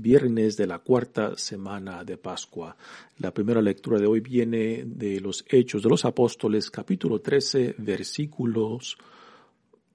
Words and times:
viernes 0.00 0.56
de 0.56 0.66
la 0.66 0.78
cuarta 0.78 1.36
semana 1.36 2.04
de 2.04 2.16
Pascua. 2.16 2.76
La 3.18 3.32
primera 3.32 3.60
lectura 3.60 3.98
de 3.98 4.06
hoy 4.06 4.20
viene 4.20 4.84
de 4.86 5.20
los 5.20 5.44
Hechos 5.48 5.82
de 5.82 5.88
los 5.88 6.04
Apóstoles, 6.04 6.70
capítulo 6.70 7.20
13, 7.20 7.76
versículos 7.78 8.96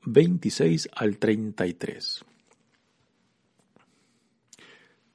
26 0.05 0.89
al 0.93 1.17
33. 1.17 2.25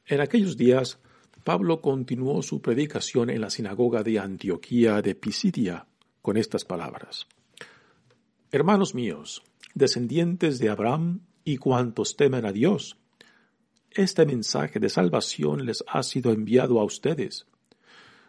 En 0.07 0.21
aquellos 0.21 0.57
días, 0.57 0.99
Pablo 1.45 1.81
continuó 1.81 2.43
su 2.43 2.61
predicación 2.61 3.31
en 3.31 3.41
la 3.41 3.51
sinagoga 3.51 4.03
de 4.03 4.19
Antioquía 4.19 5.01
de 5.03 5.15
Pisidia 5.15 5.87
con 6.21 6.37
estas 6.37 6.65
palabras. 6.65 7.27
Hermanos 8.51 8.95
míos, 8.95 9.43
descendientes 9.75 10.59
de 10.59 10.69
Abraham 10.69 11.21
y 11.45 11.57
cuantos 11.57 12.17
temen 12.17 12.45
a 12.45 12.53
Dios, 12.53 13.00
este 13.93 14.25
mensaje 14.25 14.79
de 14.79 14.89
salvación 14.89 15.67
les 15.67 15.85
ha 15.89 16.03
sido 16.03 16.33
enviado 16.33 16.81
a 16.81 16.85
ustedes. 16.85 17.47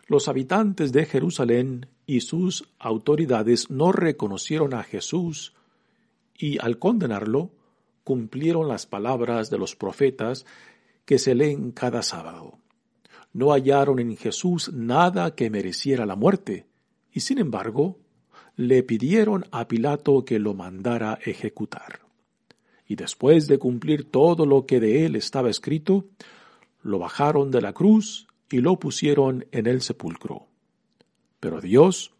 Los 0.07 0.27
habitantes 0.27 0.91
de 0.91 1.05
Jerusalén 1.05 1.87
y 2.05 2.21
sus 2.21 2.67
autoridades 2.79 3.69
no 3.69 3.91
reconocieron 3.91 4.73
a 4.73 4.83
Jesús 4.83 5.53
y 6.35 6.57
al 6.59 6.79
condenarlo 6.79 7.51
cumplieron 8.03 8.67
las 8.67 8.87
palabras 8.87 9.49
de 9.49 9.59
los 9.59 9.75
profetas 9.75 10.45
que 11.05 11.19
se 11.19 11.35
leen 11.35 11.71
cada 11.71 12.01
sábado. 12.01 12.57
No 13.31 13.51
hallaron 13.51 13.99
en 13.99 14.17
Jesús 14.17 14.73
nada 14.73 15.35
que 15.35 15.49
mereciera 15.49 16.05
la 16.05 16.15
muerte 16.15 16.65
y 17.11 17.19
sin 17.19 17.37
embargo 17.37 17.99
le 18.55 18.83
pidieron 18.83 19.45
a 19.51 19.67
Pilato 19.67 20.25
que 20.25 20.39
lo 20.39 20.53
mandara 20.53 21.19
ejecutar 21.23 22.10
y 22.91 22.97
después 22.97 23.47
de 23.47 23.57
cumplir 23.57 24.11
todo 24.11 24.45
lo 24.45 24.65
que 24.65 24.81
de 24.81 25.05
él 25.05 25.15
estaba 25.15 25.49
escrito, 25.49 26.07
lo 26.83 26.99
bajaron 26.99 27.49
de 27.49 27.61
la 27.61 27.71
cruz 27.71 28.27
y 28.49 28.57
lo 28.57 28.79
pusieron 28.79 29.45
en 29.53 29.65
el 29.65 29.81
sepulcro. 29.81 30.47
Pero 31.39 31.61
Dios 31.61 32.11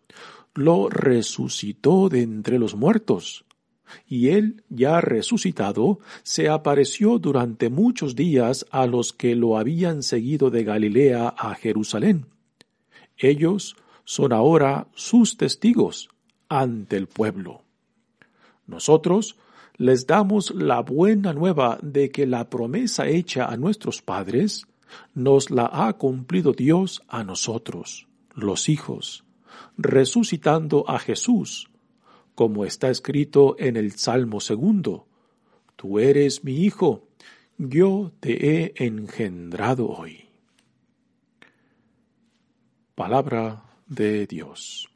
lo 0.53 0.87
resucitó 0.87 2.07
de 2.07 2.21
entre 2.21 2.57
los 2.57 2.73
muertos, 2.73 3.43
y 4.07 4.29
él, 4.29 4.63
ya 4.69 5.01
resucitado, 5.01 5.99
se 6.23 6.47
apareció 6.47 7.19
durante 7.19 7.69
muchos 7.69 8.15
días 8.15 8.65
a 8.71 8.87
los 8.87 9.11
que 9.11 9.35
lo 9.35 9.57
habían 9.57 10.03
seguido 10.03 10.51
de 10.51 10.63
Galilea 10.63 11.35
a 11.37 11.53
Jerusalén. 11.55 12.27
Ellos 13.17 13.75
son 14.05 14.31
ahora 14.31 14.87
sus 14.95 15.35
testigos 15.35 16.07
ante 16.47 16.95
el 16.95 17.07
pueblo. 17.07 17.61
Nosotros 18.67 19.35
les 19.81 20.05
damos 20.05 20.53
la 20.53 20.81
buena 20.81 21.33
nueva 21.33 21.79
de 21.81 22.11
que 22.11 22.27
la 22.27 22.51
promesa 22.51 23.07
hecha 23.07 23.45
a 23.45 23.57
nuestros 23.57 24.03
padres 24.03 24.67
nos 25.15 25.49
la 25.49 25.71
ha 25.73 25.93
cumplido 25.93 26.53
Dios 26.53 27.01
a 27.07 27.23
nosotros, 27.23 28.07
los 28.35 28.69
hijos, 28.69 29.23
resucitando 29.79 30.87
a 30.87 30.99
Jesús, 30.99 31.71
como 32.35 32.63
está 32.63 32.91
escrito 32.91 33.55
en 33.57 33.75
el 33.75 33.93
Salmo 33.93 34.39
segundo. 34.39 35.07
Tú 35.77 35.97
eres 35.97 36.43
mi 36.43 36.63
hijo, 36.63 37.07
yo 37.57 38.11
te 38.19 38.33
he 38.51 38.85
engendrado 38.85 39.89
hoy. 39.89 40.25
Palabra 42.93 43.63
de 43.87 44.27
Dios. 44.27 44.90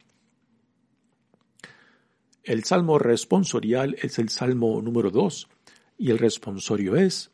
El 2.45 2.63
salmo 2.63 2.99
responsorial 2.99 3.95
es 3.99 4.19
el 4.19 4.29
salmo 4.29 4.79
número 4.79 5.09
2 5.09 5.47
y 5.97 6.11
el 6.11 6.19
responsorio 6.19 6.95
es 6.95 7.31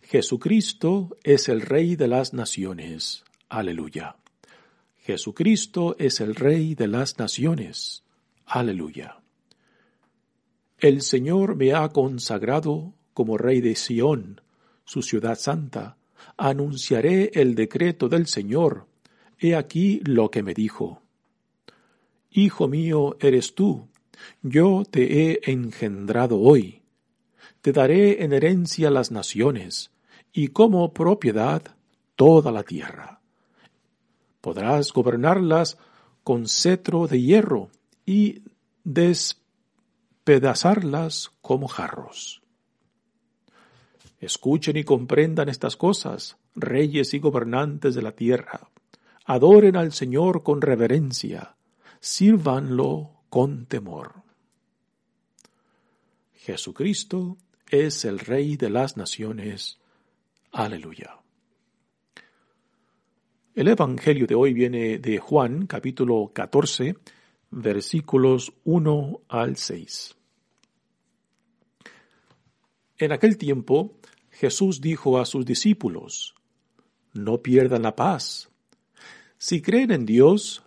Jesucristo 0.00 1.16
es 1.24 1.48
el 1.48 1.60
Rey 1.60 1.96
de 1.96 2.06
las 2.06 2.32
Naciones. 2.32 3.24
Aleluya. 3.48 4.14
Jesucristo 4.98 5.96
es 5.98 6.20
el 6.20 6.36
Rey 6.36 6.76
de 6.76 6.86
las 6.86 7.18
Naciones. 7.18 8.04
Aleluya. 8.46 9.18
El 10.78 11.02
Señor 11.02 11.56
me 11.56 11.74
ha 11.74 11.88
consagrado 11.88 12.94
como 13.12 13.36
Rey 13.36 13.60
de 13.60 13.74
Sión, 13.74 14.40
su 14.84 15.02
ciudad 15.02 15.36
santa. 15.36 15.96
Anunciaré 16.36 17.32
el 17.34 17.56
decreto 17.56 18.08
del 18.08 18.28
Señor. 18.28 18.86
He 19.40 19.56
aquí 19.56 20.00
lo 20.04 20.30
que 20.30 20.44
me 20.44 20.54
dijo. 20.54 21.02
Hijo 22.30 22.68
mío 22.68 23.16
eres 23.18 23.56
tú 23.56 23.88
yo 24.42 24.82
te 24.90 25.30
he 25.30 25.40
engendrado 25.50 26.40
hoy. 26.40 26.82
Te 27.60 27.72
daré 27.72 28.22
en 28.22 28.32
herencia 28.32 28.90
las 28.90 29.10
naciones, 29.10 29.90
y 30.32 30.48
como 30.48 30.92
propiedad 30.92 31.62
toda 32.16 32.50
la 32.52 32.64
tierra. 32.64 33.20
Podrás 34.40 34.92
gobernarlas 34.92 35.78
con 36.22 36.48
cetro 36.48 37.06
de 37.06 37.22
hierro 37.22 37.70
y 38.04 38.42
despedazarlas 38.82 41.30
como 41.40 41.68
jarros. 41.68 42.42
Escuchen 44.20 44.76
y 44.76 44.84
comprendan 44.84 45.48
estas 45.48 45.76
cosas, 45.76 46.36
reyes 46.54 47.14
y 47.14 47.18
gobernantes 47.18 47.94
de 47.94 48.02
la 48.02 48.12
tierra. 48.12 48.68
Adoren 49.26 49.76
al 49.76 49.92
Señor 49.92 50.42
con 50.42 50.60
reverencia, 50.60 51.56
sírvanlo 52.00 53.13
con 53.34 53.66
temor. 53.66 54.22
Jesucristo 56.34 57.36
es 57.68 58.04
el 58.04 58.20
Rey 58.20 58.56
de 58.56 58.70
las 58.70 58.96
naciones. 58.96 59.80
Aleluya. 60.52 61.18
El 63.56 63.66
Evangelio 63.66 64.28
de 64.28 64.36
hoy 64.36 64.52
viene 64.54 64.98
de 64.98 65.18
Juan 65.18 65.66
capítulo 65.66 66.30
14 66.32 66.94
versículos 67.50 68.52
1 68.62 69.22
al 69.26 69.56
6. 69.56 70.16
En 72.98 73.10
aquel 73.10 73.36
tiempo 73.36 73.96
Jesús 74.30 74.80
dijo 74.80 75.18
a 75.18 75.24
sus 75.24 75.44
discípulos, 75.44 76.36
No 77.12 77.42
pierdan 77.42 77.82
la 77.82 77.96
paz. 77.96 78.48
Si 79.38 79.60
creen 79.60 79.90
en 79.90 80.06
Dios, 80.06 80.62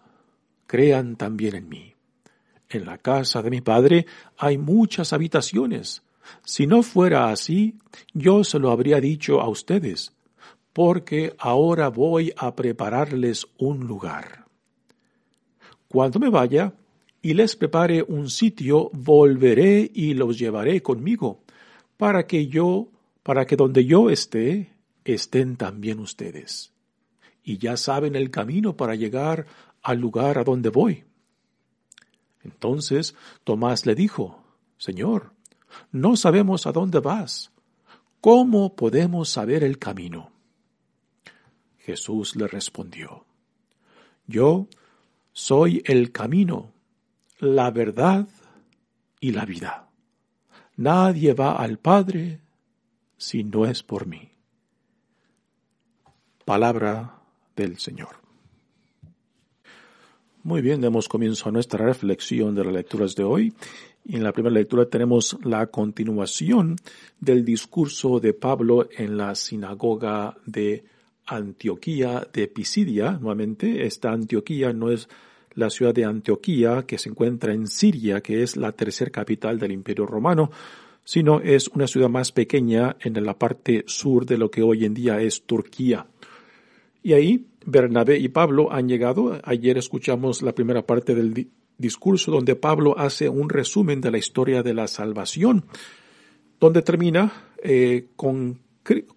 crean 0.65 1.15
también 1.15 1.55
en 1.55 1.69
mí. 1.69 1.96
En 2.69 2.85
la 2.85 2.97
casa 2.97 3.41
de 3.41 3.49
mi 3.49 3.61
padre 3.61 4.05
hay 4.37 4.57
muchas 4.57 5.13
habitaciones. 5.13 6.03
Si 6.43 6.67
no 6.67 6.83
fuera 6.83 7.29
así, 7.29 7.75
yo 8.13 8.43
se 8.43 8.59
lo 8.59 8.71
habría 8.71 8.99
dicho 8.99 9.39
a 9.39 9.47
ustedes, 9.47 10.13
porque 10.73 11.33
ahora 11.39 11.87
voy 11.89 12.33
a 12.35 12.55
prepararles 12.55 13.47
un 13.57 13.87
lugar. 13.87 14.45
Cuando 15.87 16.19
me 16.19 16.29
vaya 16.29 16.73
y 17.21 17.33
les 17.33 17.55
prepare 17.55 18.03
un 18.03 18.29
sitio, 18.29 18.89
volveré 18.93 19.89
y 19.93 20.13
los 20.13 20.37
llevaré 20.37 20.81
conmigo, 20.81 21.39
para 21.95 22.27
que 22.27 22.47
yo, 22.47 22.89
para 23.23 23.45
que 23.45 23.55
donde 23.55 23.85
yo 23.85 24.09
esté, 24.09 24.73
estén 25.05 25.55
también 25.55 25.99
ustedes. 25.99 26.73
Y 27.43 27.57
ya 27.57 27.77
saben 27.77 28.15
el 28.15 28.29
camino 28.29 28.75
para 28.75 28.95
llegar 28.95 29.45
al 29.81 29.99
lugar 29.99 30.37
a 30.37 30.43
donde 30.43 30.69
voy. 30.69 31.06
Entonces 32.47 33.13
Tomás 33.43 33.85
le 33.85 33.93
dijo, 33.93 34.41
Señor, 34.77 35.33
no 35.91 36.15
sabemos 36.15 36.65
a 36.65 36.71
dónde 36.71 36.99
vas. 36.99 37.51
¿Cómo 38.21 38.75
podemos 38.75 39.29
saber 39.29 39.63
el 39.63 39.77
camino? 39.77 40.31
Jesús 41.79 42.35
le 42.35 42.47
respondió, 42.47 43.25
Yo 44.25 44.67
soy 45.33 45.83
el 45.85 46.11
camino, 46.11 46.71
la 47.39 47.69
verdad 47.69 48.27
y 49.19 49.31
la 49.31 49.45
vida. 49.45 49.89
Nadie 50.77 51.33
va 51.33 51.55
al 51.55 51.79
Padre 51.79 52.39
si 53.17 53.43
no 53.43 53.65
es 53.65 53.83
por 53.83 54.07
mí. 54.07 54.31
Palabra 56.45 57.19
del 57.55 57.77
Señor. 57.77 58.26
Muy 60.47 60.61
bien, 60.61 60.79
demos 60.79 61.09
comienzo 61.09 61.49
a 61.49 61.51
nuestra 61.51 61.85
reflexión 61.85 62.55
de 62.55 62.63
las 62.63 62.73
lecturas 62.73 63.15
de 63.15 63.23
hoy. 63.25 63.53
Y 64.05 64.15
en 64.15 64.23
la 64.23 64.31
primera 64.31 64.55
lectura 64.55 64.85
tenemos 64.85 65.37
la 65.43 65.67
continuación 65.67 66.77
del 67.19 67.43
discurso 67.43 68.21
de 68.21 68.31
Pablo 68.31 68.87
en 68.95 69.17
la 69.17 69.35
sinagoga 69.35 70.37
de 70.45 70.85
Antioquía 71.25 72.25
de 72.31 72.47
Pisidia. 72.47 73.19
Nuevamente, 73.19 73.85
esta 73.85 74.13
Antioquía 74.13 74.71
no 74.71 74.89
es 74.89 75.09
la 75.53 75.69
ciudad 75.69 75.93
de 75.93 76.05
Antioquía 76.05 76.85
que 76.87 76.97
se 76.97 77.09
encuentra 77.09 77.51
en 77.51 77.67
Siria, 77.67 78.21
que 78.21 78.41
es 78.41 78.55
la 78.55 78.71
tercera 78.71 79.11
capital 79.11 79.59
del 79.59 79.73
Imperio 79.73 80.05
Romano, 80.05 80.49
sino 81.03 81.41
es 81.41 81.67
una 81.67 81.87
ciudad 81.87 82.07
más 82.07 82.31
pequeña 82.31 82.95
en 83.01 83.21
la 83.21 83.37
parte 83.37 83.83
sur 83.85 84.25
de 84.25 84.37
lo 84.37 84.49
que 84.49 84.63
hoy 84.63 84.85
en 84.85 84.93
día 84.93 85.19
es 85.19 85.41
Turquía. 85.41 86.07
Y 87.03 87.13
ahí 87.13 87.47
Bernabé 87.65 88.17
y 88.17 88.29
Pablo 88.29 88.71
han 88.71 88.87
llegado. 88.87 89.39
Ayer 89.43 89.77
escuchamos 89.77 90.41
la 90.41 90.53
primera 90.53 90.85
parte 90.85 91.15
del 91.15 91.49
discurso 91.77 92.31
donde 92.31 92.55
Pablo 92.55 92.97
hace 92.97 93.29
un 93.29 93.49
resumen 93.49 94.01
de 94.01 94.11
la 94.11 94.17
historia 94.17 94.63
de 94.63 94.73
la 94.73 94.87
salvación, 94.87 95.65
donde 96.59 96.81
termina 96.81 97.51
eh, 97.63 98.07
con, 98.15 98.59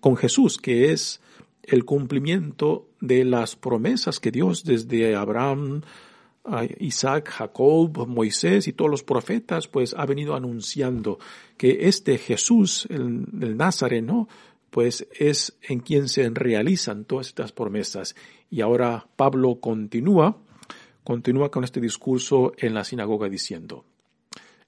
con 0.01 0.17
Jesús, 0.17 0.59
que 0.59 0.93
es 0.93 1.21
el 1.63 1.85
cumplimiento 1.85 2.89
de 3.01 3.25
las 3.25 3.57
promesas 3.57 4.21
que 4.21 4.31
Dios 4.31 4.65
desde 4.65 5.15
Abraham, 5.15 5.83
Isaac, 6.79 7.29
Jacob, 7.29 8.07
Moisés 8.09 8.67
y 8.67 8.73
todos 8.73 8.91
los 8.91 9.03
profetas, 9.03 9.69
pues 9.69 9.95
ha 9.97 10.07
venido 10.07 10.35
anunciando 10.35 11.19
que 11.57 11.89
este 11.89 12.19
Jesús, 12.19 12.87
el, 12.91 13.27
el 13.41 13.57
Nazareno, 13.57 14.29
pues 14.71 15.07
es 15.19 15.59
en 15.63 15.81
quien 15.81 16.09
se 16.09 16.29
realizan 16.31 17.05
todas 17.05 17.29
estas 17.29 17.53
promesas. 17.53 18.15
Y 18.51 18.61
ahora 18.61 19.09
Pablo 19.17 19.61
continúa, 19.61 20.39
continúa 21.05 21.51
con 21.51 21.65
este 21.65 21.81
discurso 21.81 22.53
en 22.57 22.75
la 22.75 22.85
sinagoga 22.85 23.29
diciendo, 23.29 23.85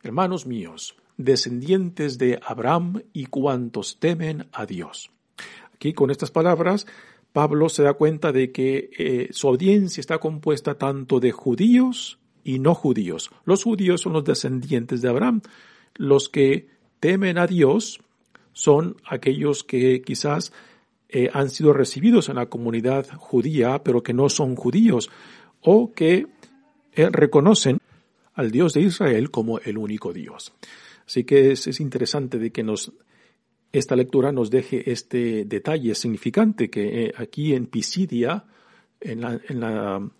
Hermanos 0.02 0.46
míos, 0.46 0.96
descendientes 1.16 2.18
de 2.18 2.40
Abraham 2.44 3.02
y 3.12 3.26
cuantos 3.26 3.98
temen 4.00 4.48
a 4.52 4.66
Dios. 4.66 5.10
Aquí 5.74 5.92
con 5.92 6.10
estas 6.10 6.30
palabras 6.30 6.86
Pablo 7.32 7.68
se 7.68 7.82
da 7.82 7.94
cuenta 7.94 8.30
de 8.30 8.52
que 8.52 8.90
eh, 8.98 9.28
su 9.32 9.48
audiencia 9.48 10.00
está 10.00 10.18
compuesta 10.18 10.76
tanto 10.76 11.18
de 11.18 11.32
judíos 11.32 12.18
y 12.44 12.58
no 12.58 12.74
judíos. 12.74 13.30
Los 13.44 13.64
judíos 13.64 14.02
son 14.02 14.12
los 14.12 14.24
descendientes 14.24 15.00
de 15.00 15.08
Abraham. 15.08 15.40
Los 15.94 16.28
que 16.28 16.68
temen 17.00 17.38
a 17.38 17.46
Dios 17.46 18.00
son 18.52 18.96
aquellos 19.06 19.64
que 19.64 20.02
quizás 20.02 20.52
eh, 21.08 21.30
han 21.32 21.50
sido 21.50 21.72
recibidos 21.72 22.28
en 22.28 22.36
la 22.36 22.46
comunidad 22.46 23.06
judía, 23.16 23.82
pero 23.82 24.02
que 24.02 24.14
no 24.14 24.28
son 24.28 24.56
judíos, 24.56 25.10
o 25.60 25.92
que 25.92 26.26
eh, 26.92 27.08
reconocen 27.10 27.78
al 28.34 28.50
Dios 28.50 28.72
de 28.72 28.82
Israel 28.82 29.30
como 29.30 29.58
el 29.58 29.78
único 29.78 30.12
Dios. 30.12 30.52
Así 31.06 31.24
que 31.24 31.52
es 31.52 31.80
interesante 31.80 32.38
de 32.38 32.50
que 32.50 32.62
nos 32.62 32.92
esta 33.72 33.96
lectura 33.96 34.32
nos 34.32 34.50
deje 34.50 34.90
este 34.90 35.46
detalle 35.46 35.94
significante 35.94 36.68
que 36.68 37.06
eh, 37.06 37.14
aquí 37.16 37.54
en 37.54 37.66
Pisidia, 37.66 38.44
en 39.00 39.20
la, 39.22 40.10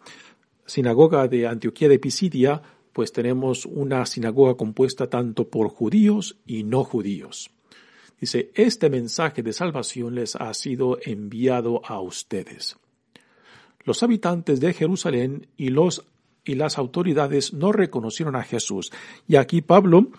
sinagoga 0.65 1.29
de 1.29 1.47
Antioquía 1.47 1.89
de 1.89 1.99
Pisidia, 1.99 2.63
pues 2.93 3.13
tenemos 3.13 3.67
una 3.67 4.07
sinagoga 4.07 4.55
compuesta 4.55 5.11
tanto 5.11 5.49
por 5.49 5.69
judíos 5.69 6.39
y 6.47 6.63
no 6.65 6.83
judíos. 6.83 7.51
Dice, 8.23 8.53
este 8.55 8.89
mensaje 8.89 9.43
de 9.43 9.53
salvación 9.53 10.15
les 10.15 10.37
ha 10.37 10.55
sido 10.55 10.97
enviado 11.05 11.83
a 11.85 12.01
ustedes. 12.01 12.77
Los 13.83 14.05
habitantes 14.05 14.61
de 14.61 14.73
Jerusalén 14.73 15.49
y 15.57 15.71
los 15.71 16.07
y 16.45 16.55
las 16.55 16.79
autoridades 16.79 17.53
no 17.53 17.73
reconocieron 17.73 18.37
a 18.37 18.45
Jesús. 18.45 18.93
Y 19.27 19.35
aquí 19.35 19.61
Pablo 19.61 20.13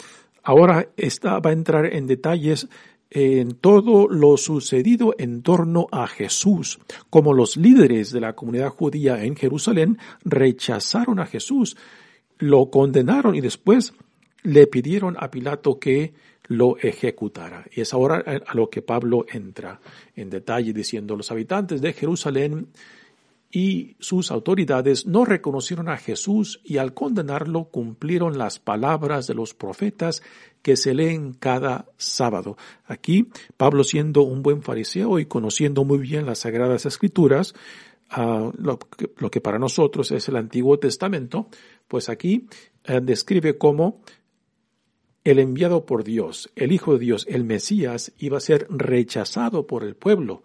ahora 0.44 0.90
está, 0.98 1.40
va 1.40 1.52
a 1.52 1.54
entrar 1.54 1.86
en 1.86 2.06
detalles 2.06 2.68
en 3.10 3.56
todo 3.56 4.10
lo 4.10 4.36
sucedido 4.36 5.16
en 5.18 5.42
torno 5.42 5.88
a 5.90 6.06
Jesús, 6.08 6.80
como 7.10 7.32
los 7.32 7.56
líderes 7.56 8.12
de 8.12 8.20
la 8.20 8.36
comunidad 8.36 8.68
judía 8.68 9.24
en 9.24 9.38
Jerusalén 9.38 9.98
rechazaron 10.26 11.22
a 11.22 11.26
Jesús, 11.26 11.78
lo 12.38 12.70
condenaron 12.70 13.34
y 13.34 13.40
después 13.40 13.94
le 14.42 14.68
pidieron 14.68 15.16
a 15.18 15.32
Pilato 15.32 15.80
que 15.80 16.14
lo 16.48 16.78
ejecutara. 16.78 17.66
Y 17.72 17.82
es 17.82 17.94
ahora 17.94 18.24
a 18.46 18.54
lo 18.56 18.70
que 18.70 18.82
Pablo 18.82 19.26
entra 19.32 19.80
en 20.16 20.30
detalle 20.30 20.74
diciendo 20.74 21.16
los 21.16 21.32
habitantes 21.32 21.82
de 21.82 21.94
Jerusalén 21.94 22.68
y 23.56 23.96
sus 24.00 24.32
autoridades 24.32 25.06
no 25.06 25.26
reconocieron 25.26 25.88
a 25.88 25.98
Jesús 25.98 26.60
y 26.64 26.78
al 26.78 26.96
condenarlo 26.96 27.66
cumplieron 27.66 28.40
las 28.40 28.58
palabras 28.58 29.28
de 29.28 29.36
los 29.36 29.54
profetas 29.54 30.24
que 30.64 30.76
se 30.76 30.96
leen 30.96 31.34
cada 31.34 31.86
sábado. 31.98 32.58
Aquí, 32.86 33.30
Pablo 33.56 33.84
siendo 33.84 34.24
un 34.24 34.42
buen 34.42 34.64
fariseo 34.64 35.20
y 35.20 35.28
conociendo 35.28 35.84
muy 35.84 36.00
bien 36.00 36.26
las 36.26 36.40
sagradas 36.40 36.88
escrituras, 36.88 37.54
ah, 38.10 38.52
lo, 38.58 38.80
que, 38.80 39.42
para 39.42 39.60
nosotros 39.60 40.12
es 40.12 40.28
el 40.30 40.38
Antiguo 40.38 40.80
Testamento, 40.80 41.48
pues 41.88 42.10
aquí 42.10 42.48
eh, 42.86 43.02
describe 43.04 43.60
cómo 43.60 44.02
el 45.24 45.40
enviado 45.40 45.86
por 45.86 46.04
Dios, 46.04 46.52
el 46.56 46.72
Hijo 46.72 46.94
de 46.94 47.00
Dios, 47.00 47.26
el 47.30 47.44
Mesías, 47.44 48.12
iba 48.18 48.38
a 48.38 48.42
ser 48.42 48.68
rechazado 48.70 49.68
por 49.68 49.84
el 49.84 49.96
pueblo 49.96 50.44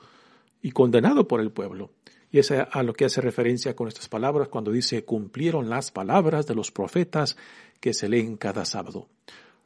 y 0.62 0.70
condenado 0.70 1.26
por 1.26 1.40
el 1.40 1.50
pueblo. 1.50 1.90
Y 2.30 2.38
es 2.38 2.50
a 2.50 2.82
lo 2.82 2.92
que 2.92 3.06
hace 3.06 3.20
referencia 3.20 3.74
con 3.74 3.88
estas 3.88 4.08
palabras 4.08 4.48
cuando 4.48 4.70
dice 4.70 5.04
cumplieron 5.04 5.70
las 5.70 5.90
palabras 5.90 6.46
de 6.46 6.54
los 6.54 6.70
profetas 6.70 7.36
que 7.80 7.94
se 7.94 8.08
leen 8.08 8.36
cada 8.36 8.64
sábado. 8.64 9.08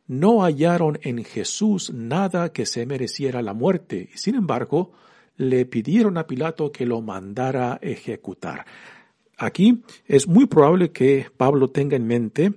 No 0.07 0.43
hallaron 0.43 0.99
en 1.03 1.25
Jesús 1.25 1.93
nada 1.93 2.53
que 2.53 2.67
se 2.67 2.87
mereciera 2.87 3.43
la 3.43 3.53
muerte 3.53 4.11
y 4.15 4.19
sin 4.19 4.37
embargo 4.37 4.93
le 5.37 5.67
pidieron 5.67 6.19
a 6.19 6.27
Pilato 6.27 6.71
que 6.71 6.87
lo 6.87 7.01
mandara 7.01 7.79
ejecutar. 7.83 8.65
Aquí 9.39 9.83
es 10.07 10.29
muy 10.29 10.47
probable 10.47 10.93
que 10.93 11.27
Pablo 11.37 11.69
tenga 11.69 11.97
en 11.97 12.07
mente 12.07 12.53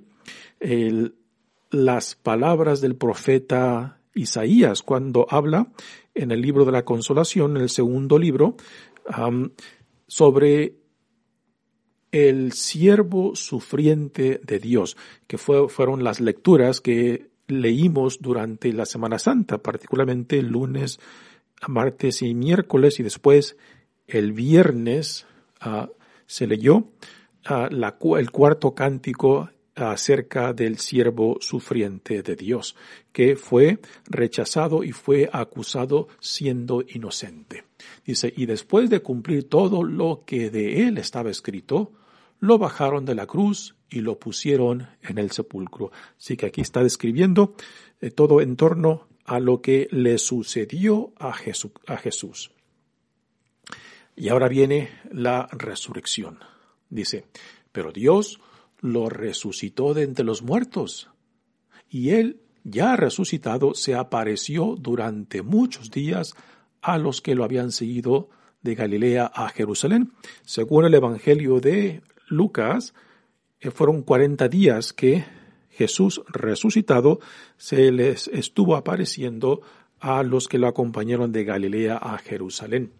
las 1.84 2.14
palabras 2.14 2.80
del 2.80 2.96
profeta 2.96 4.00
Isaías 4.14 4.82
cuando 4.82 5.26
habla 5.28 5.68
en 6.14 6.30
el 6.30 6.40
libro 6.40 6.64
de 6.64 6.72
la 6.72 6.84
consolación, 6.84 7.56
en 7.56 7.62
el 7.62 7.68
segundo 7.68 8.18
libro, 8.18 8.56
sobre 10.06 10.76
el 12.10 12.52
siervo 12.52 13.36
sufriente 13.36 14.40
de 14.42 14.58
Dios, 14.58 14.96
que 15.26 15.36
fueron 15.38 16.02
las 16.02 16.20
lecturas 16.20 16.80
que 16.80 17.28
leímos 17.46 18.20
durante 18.20 18.72
la 18.72 18.86
Semana 18.86 19.18
Santa, 19.18 19.58
particularmente 19.58 20.38
el 20.38 20.48
lunes, 20.48 20.98
martes 21.68 22.22
y 22.22 22.34
miércoles, 22.34 22.98
y 23.00 23.02
después 23.02 23.56
el 24.06 24.32
viernes 24.32 25.26
ah, 25.60 25.90
se 26.26 26.46
leyó 26.46 26.88
ah, 27.44 27.68
el 27.70 28.30
cuarto 28.30 28.74
cántico 28.74 29.50
acerca 29.76 30.52
del 30.52 30.78
siervo 30.78 31.36
sufriente 31.40 32.22
de 32.22 32.34
Dios, 32.34 32.74
que 33.12 33.36
fue 33.36 33.78
rechazado 34.06 34.82
y 34.82 34.92
fue 34.92 35.28
acusado 35.32 36.08
siendo 36.18 36.82
inocente. 36.88 37.64
Dice, 38.04 38.32
y 38.34 38.46
después 38.46 38.88
de 38.88 39.00
cumplir 39.00 39.48
todo 39.48 39.82
lo 39.82 40.24
que 40.24 40.50
de 40.50 40.88
él 40.88 40.96
estaba 40.98 41.30
escrito, 41.30 41.92
lo 42.40 42.58
bajaron 42.58 43.04
de 43.04 43.14
la 43.14 43.26
cruz 43.26 43.76
y 43.90 44.00
lo 44.00 44.18
pusieron 44.18 44.88
en 45.02 45.18
el 45.18 45.30
sepulcro. 45.30 45.92
Así 46.16 46.36
que 46.36 46.46
aquí 46.46 46.62
está 46.62 46.82
describiendo 46.82 47.54
eh, 48.00 48.10
todo 48.10 48.40
en 48.40 48.56
torno 48.56 49.08
a 49.24 49.40
lo 49.40 49.60
que 49.60 49.88
le 49.90 50.18
sucedió 50.18 51.12
a, 51.18 51.34
a 51.86 51.96
Jesús. 51.96 52.50
Y 54.14 54.30
ahora 54.30 54.48
viene 54.48 54.88
la 55.12 55.48
resurrección. 55.52 56.38
Dice, 56.88 57.26
pero 57.72 57.92
Dios 57.92 58.40
lo 58.80 59.08
resucitó 59.08 59.94
de 59.94 60.02
entre 60.02 60.24
los 60.24 60.42
muertos. 60.42 61.10
Y 61.88 62.10
él, 62.10 62.40
ya 62.64 62.96
resucitado, 62.96 63.74
se 63.74 63.94
apareció 63.94 64.76
durante 64.78 65.42
muchos 65.42 65.90
días 65.90 66.34
a 66.82 66.98
los 66.98 67.20
que 67.20 67.34
lo 67.34 67.44
habían 67.44 67.72
seguido 67.72 68.28
de 68.62 68.74
Galilea 68.74 69.26
a 69.26 69.48
Jerusalén. 69.48 70.12
Según 70.44 70.84
el 70.84 70.94
Evangelio 70.94 71.60
de 71.60 72.02
Lucas, 72.28 72.94
eh, 73.60 73.70
fueron 73.70 74.02
cuarenta 74.02 74.48
días 74.48 74.92
que 74.92 75.24
Jesús 75.70 76.22
resucitado 76.28 77.20
se 77.56 77.92
les 77.92 78.28
estuvo 78.28 78.76
apareciendo 78.76 79.60
a 80.00 80.22
los 80.22 80.48
que 80.48 80.58
lo 80.58 80.66
acompañaron 80.66 81.32
de 81.32 81.44
Galilea 81.44 81.96
a 81.96 82.18
Jerusalén. 82.18 82.92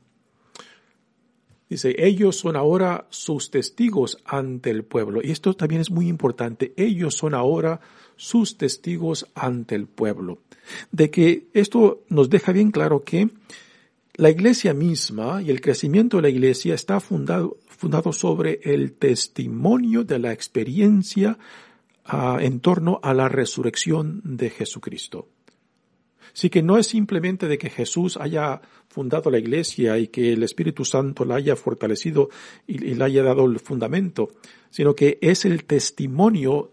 Dice, 1.68 1.96
ellos 1.98 2.36
son 2.36 2.54
ahora 2.54 3.06
sus 3.10 3.50
testigos 3.50 4.18
ante 4.24 4.70
el 4.70 4.84
pueblo. 4.84 5.20
Y 5.22 5.32
esto 5.32 5.54
también 5.54 5.80
es 5.80 5.90
muy 5.90 6.06
importante. 6.06 6.72
Ellos 6.76 7.14
son 7.14 7.34
ahora 7.34 7.80
sus 8.14 8.56
testigos 8.56 9.26
ante 9.34 9.74
el 9.74 9.86
pueblo. 9.86 10.38
De 10.92 11.10
que 11.10 11.48
esto 11.54 12.04
nos 12.08 12.30
deja 12.30 12.52
bien 12.52 12.70
claro 12.70 13.02
que 13.02 13.30
la 14.14 14.30
iglesia 14.30 14.74
misma 14.74 15.42
y 15.42 15.50
el 15.50 15.60
crecimiento 15.60 16.16
de 16.18 16.22
la 16.22 16.28
iglesia 16.28 16.74
está 16.74 17.00
fundado, 17.00 17.58
fundado 17.66 18.12
sobre 18.12 18.60
el 18.62 18.92
testimonio 18.92 20.04
de 20.04 20.18
la 20.18 20.32
experiencia 20.32 21.36
ah, 22.04 22.38
en 22.40 22.60
torno 22.60 23.00
a 23.02 23.12
la 23.12 23.28
resurrección 23.28 24.22
de 24.24 24.50
Jesucristo. 24.50 25.28
Así 26.32 26.50
que 26.50 26.62
no 26.62 26.78
es 26.78 26.86
simplemente 26.86 27.48
de 27.48 27.58
que 27.58 27.70
Jesús 27.70 28.16
haya 28.16 28.60
fundado 28.88 29.30
la 29.30 29.38
iglesia 29.38 29.98
y 29.98 30.08
que 30.08 30.32
el 30.32 30.42
Espíritu 30.42 30.84
Santo 30.84 31.24
la 31.24 31.36
haya 31.36 31.56
fortalecido 31.56 32.30
y, 32.66 32.78
le 32.78 33.04
haya 33.04 33.22
dado 33.22 33.44
el 33.44 33.58
fundamento, 33.58 34.28
sino 34.70 34.94
que 34.94 35.18
es 35.20 35.44
el 35.44 35.64
testimonio 35.64 36.72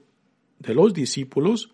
de 0.59 0.73
los 0.73 0.93
discípulos, 0.93 1.71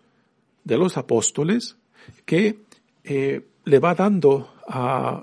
de 0.64 0.76
los 0.76 0.96
apóstoles, 0.96 1.76
que 2.24 2.60
eh, 3.04 3.46
le 3.64 3.78
va 3.78 3.94
dando 3.94 4.54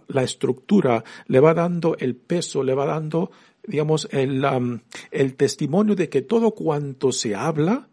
la 0.07 0.23
estructura, 0.23 1.03
le 1.27 1.39
va 1.39 1.53
dando 1.53 1.95
el 1.97 2.15
peso, 2.15 2.63
le 2.63 2.73
va 2.73 2.85
dando, 2.85 3.31
digamos, 3.65 4.07
el, 4.11 4.45
el 5.11 5.35
testimonio 5.35 5.95
de 5.95 6.09
que 6.09 6.21
todo 6.21 6.51
cuanto 6.51 7.11
se 7.11 7.33
habla, 7.33 7.87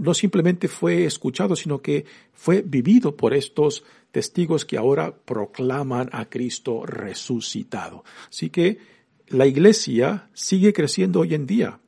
no 0.00 0.14
simplemente 0.14 0.66
fue 0.66 1.04
escuchado, 1.04 1.54
sino 1.54 1.80
que 1.80 2.04
fue 2.32 2.62
vivido 2.62 3.16
por 3.16 3.34
estos 3.34 3.84
testigos 4.10 4.64
que 4.64 4.78
ahora 4.78 5.14
proclaman 5.14 6.08
a 6.12 6.28
Cristo 6.28 6.84
resucitado. 6.84 8.02
Así 8.28 8.50
que 8.50 8.78
la 9.28 9.46
iglesia 9.46 10.28
sigue 10.32 10.72
creciendo 10.72 11.20
hoy 11.20 11.34
en 11.34 11.46
día 11.46 11.80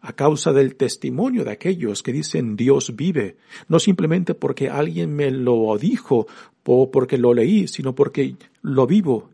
a 0.00 0.12
causa 0.12 0.52
del 0.52 0.76
testimonio 0.76 1.44
de 1.44 1.50
aquellos 1.50 2.02
que 2.04 2.12
dicen 2.12 2.56
Dios 2.56 2.94
vive, 2.94 3.36
no 3.66 3.80
simplemente 3.80 4.34
porque 4.34 4.70
alguien 4.70 5.14
me 5.14 5.32
lo 5.32 5.76
dijo 5.78 6.28
o 6.64 6.90
porque 6.90 7.18
lo 7.18 7.34
leí, 7.34 7.66
sino 7.66 7.94
porque 7.94 8.36
lo 8.62 8.86
vivo 8.86 9.30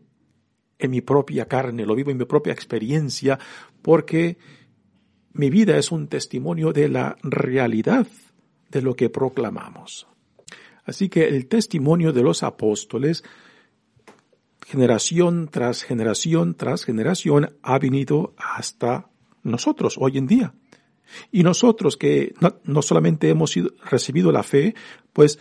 en 0.79 0.91
mi 0.91 1.01
propia 1.01 1.47
carne, 1.47 1.85
lo 1.85 1.93
vivo 1.93 2.09
en 2.09 2.17
mi 2.17 2.25
propia 2.25 2.53
experiencia, 2.53 3.37
porque 3.83 4.37
mi 5.33 5.49
vida 5.49 5.77
es 5.77 5.91
un 5.91 6.07
testimonio 6.07 6.73
de 6.73 6.89
la 6.89 7.17
realidad 7.23 8.07
de 8.69 8.81
lo 8.81 8.95
que 8.95 9.09
proclamamos. 9.09 10.07
Así 10.85 11.09
que 11.09 11.27
el 11.27 11.47
testimonio 11.47 12.11
de 12.11 12.23
los 12.23 12.43
apóstoles, 12.43 13.23
generación 14.65 15.47
tras 15.51 15.83
generación 15.83 16.55
tras 16.55 16.83
generación, 16.83 17.55
ha 17.61 17.79
venido 17.79 18.33
hasta 18.37 19.09
nosotros 19.43 19.95
hoy 19.99 20.17
en 20.17 20.27
día. 20.27 20.53
Y 21.31 21.43
nosotros 21.43 21.97
que 21.97 22.33
no, 22.63 22.81
solamente 22.81 23.29
hemos 23.29 23.53
recibido 23.89 24.31
la 24.31 24.43
fe, 24.43 24.73
pues 25.13 25.39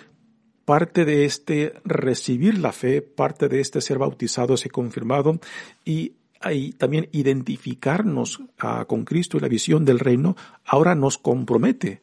parte 0.65 1.05
de 1.05 1.25
este 1.25 1.75
recibir 1.85 2.59
la 2.59 2.73
fe, 2.73 3.03
parte 3.03 3.49
de 3.49 3.61
este 3.61 3.81
ser 3.81 3.99
bautizado, 3.99 4.55
y 4.63 4.69
confirmado 4.69 5.41
y 5.85 6.13
y 6.51 6.73
también 6.73 7.09
identificarnos 7.13 8.43
ah, 8.59 8.85
con 8.89 9.05
Cristo 9.05 9.37
y 9.37 9.41
la 9.41 9.49
visión 9.49 9.85
del 9.85 9.99
reino, 9.99 10.37
ahora 10.65 10.95
nos 10.95 11.19
compromete. 11.19 12.03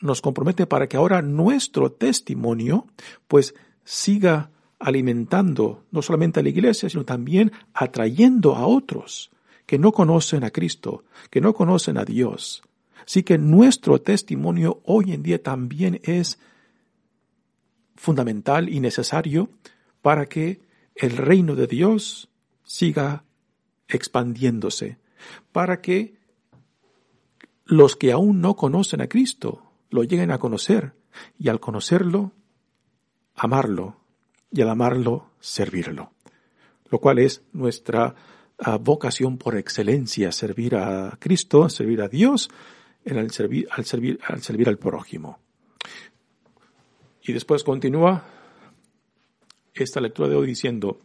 Nos 0.00 0.20
compromete 0.20 0.66
para 0.66 0.88
que 0.88 0.96
ahora 0.96 1.22
nuestro 1.22 1.92
testimonio 1.92 2.86
pues 3.26 3.54
siga 3.84 4.50
alimentando 4.78 5.84
no 5.90 6.02
solamente 6.02 6.40
a 6.40 6.42
la 6.42 6.48
iglesia, 6.48 6.88
sino 6.88 7.04
también 7.04 7.52
atrayendo 7.74 8.56
a 8.56 8.66
otros 8.66 9.30
que 9.66 9.78
no 9.78 9.92
conocen 9.92 10.44
a 10.44 10.50
Cristo, 10.50 11.04
que 11.30 11.40
no 11.40 11.52
conocen 11.52 11.98
a 11.98 12.04
Dios. 12.04 12.62
Así 13.04 13.22
que 13.22 13.38
nuestro 13.38 14.00
testimonio 14.00 14.80
hoy 14.84 15.12
en 15.12 15.22
día 15.22 15.42
también 15.42 16.00
es 16.04 16.38
fundamental 17.96 18.68
y 18.68 18.80
necesario 18.80 19.50
para 20.00 20.26
que 20.26 20.60
el 20.94 21.16
reino 21.16 21.54
de 21.54 21.66
Dios 21.66 22.30
siga 22.64 23.24
expandiéndose, 23.88 24.98
para 25.52 25.80
que 25.80 26.16
los 27.64 27.96
que 27.96 28.12
aún 28.12 28.40
no 28.40 28.56
conocen 28.56 29.00
a 29.00 29.08
Cristo 29.08 29.62
lo 29.90 30.04
lleguen 30.04 30.30
a 30.30 30.38
conocer 30.38 30.94
y 31.38 31.48
al 31.48 31.60
conocerlo, 31.60 32.32
amarlo 33.34 33.96
y 34.50 34.62
al 34.62 34.70
amarlo, 34.70 35.30
servirlo. 35.40 36.12
Lo 36.90 36.98
cual 36.98 37.18
es 37.18 37.42
nuestra 37.52 38.14
ah, 38.58 38.78
vocación 38.78 39.36
por 39.36 39.56
excelencia, 39.56 40.32
servir 40.32 40.76
a 40.76 41.16
Cristo, 41.18 41.68
servir 41.68 42.00
a 42.00 42.08
Dios, 42.08 42.48
en 43.04 43.30
servir, 43.30 43.68
al, 43.70 43.84
servir, 43.84 44.18
al 44.26 44.42
servir 44.42 44.68
al 44.68 44.78
prójimo. 44.78 45.38
Y 47.22 47.32
después 47.32 47.62
continúa 47.62 48.24
esta 49.74 50.00
lectura 50.00 50.28
de 50.28 50.36
hoy 50.36 50.46
diciendo, 50.46 51.00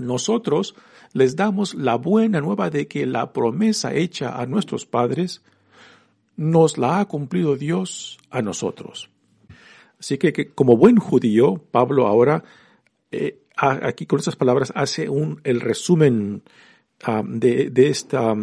nosotros 0.00 0.74
les 1.12 1.36
damos 1.36 1.74
la 1.74 1.96
buena 1.96 2.40
nueva 2.40 2.70
de 2.70 2.86
que 2.88 3.06
la 3.06 3.32
promesa 3.32 3.94
hecha 3.94 4.40
a 4.40 4.46
nuestros 4.46 4.86
padres 4.86 5.42
nos 6.36 6.78
la 6.78 7.00
ha 7.00 7.04
cumplido 7.04 7.56
Dios 7.56 8.18
a 8.30 8.42
nosotros. 8.42 9.10
Así 9.98 10.16
que, 10.18 10.50
como 10.54 10.76
buen 10.76 10.96
judío, 10.96 11.62
Pablo 11.70 12.06
ahora 12.06 12.42
eh, 13.10 13.40
aquí 13.56 14.06
con 14.06 14.18
estas 14.18 14.36
palabras 14.36 14.72
hace 14.74 15.08
un, 15.08 15.40
el 15.44 15.60
resumen 15.60 16.42
ah, 17.04 17.22
de, 17.26 17.70
de 17.70 17.88
esta 17.88 18.34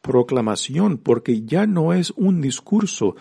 proclamación, 0.00 0.98
porque 0.98 1.42
ya 1.42 1.66
no 1.66 1.92
es 1.92 2.12
un 2.16 2.40
discurso, 2.40 3.16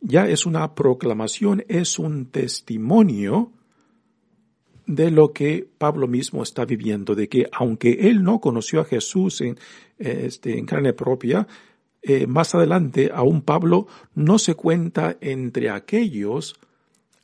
ya 0.00 0.26
es 0.26 0.44
una 0.44 0.74
proclamación, 0.74 1.64
es 1.68 1.98
un 1.98 2.26
testimonio 2.26 3.52
de 4.94 5.12
lo 5.12 5.32
que 5.32 5.68
Pablo 5.78 6.08
mismo 6.08 6.42
está 6.42 6.64
viviendo, 6.64 7.14
de 7.14 7.28
que 7.28 7.48
aunque 7.52 8.08
él 8.08 8.24
no 8.24 8.40
conoció 8.40 8.80
a 8.80 8.84
Jesús 8.84 9.40
en, 9.40 9.56
este, 9.98 10.58
en 10.58 10.66
carne 10.66 10.92
propia, 10.92 11.46
eh, 12.02 12.26
más 12.26 12.54
adelante 12.54 13.10
aún 13.14 13.42
Pablo 13.42 13.86
no 14.14 14.38
se 14.38 14.54
cuenta 14.54 15.16
entre 15.20 15.70
aquellos 15.70 16.56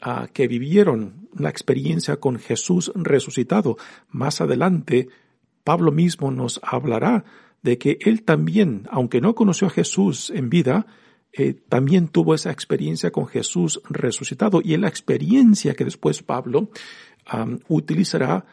ah, 0.00 0.28
que 0.32 0.46
vivieron 0.46 1.28
la 1.37 1.49
experiencia 1.49 2.18
con 2.18 2.38
Jesús 2.38 2.92
resucitado. 2.94 3.78
Más 4.11 4.40
adelante 4.40 5.08
Pablo 5.64 5.90
mismo 5.90 6.30
nos 6.30 6.61
hablará 6.62 7.25
de 7.62 7.78
que 7.78 7.99
él 8.02 8.23
también, 8.23 8.87
aunque 8.92 9.20
no 9.20 9.35
conoció 9.35 9.66
a 9.66 9.70
Jesús 9.70 10.30
en 10.30 10.50
vida, 10.50 10.87
eh, 11.32 11.54
también 11.68 12.08
tuvo 12.08 12.35
esa 12.35 12.50
experiencia 12.50 13.11
con 13.11 13.26
Jesús 13.26 13.82
resucitado 13.90 14.61
y 14.64 14.75
en 14.75 14.82
la 14.82 14.88
experiencia 14.88 15.75
que 15.75 15.85
después 15.85 16.23
Pablo 16.23 16.70
utilizará 17.68 18.45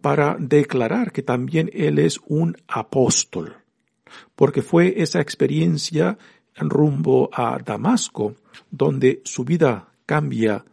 para 0.00 0.36
declarar 0.38 1.12
que 1.12 1.22
también 1.22 1.70
él 1.72 1.98
es 1.98 2.20
un 2.26 2.56
apóstol, 2.66 3.56
porque 4.34 4.62
fue 4.62 5.00
esa 5.00 5.20
experiencia 5.20 6.18
en 6.56 6.68
rumbo 6.68 7.30
a 7.32 7.58
Damasco 7.64 8.34
donde 8.70 9.22
su 9.24 9.44
vida 9.44 9.88
cambia 10.04 10.64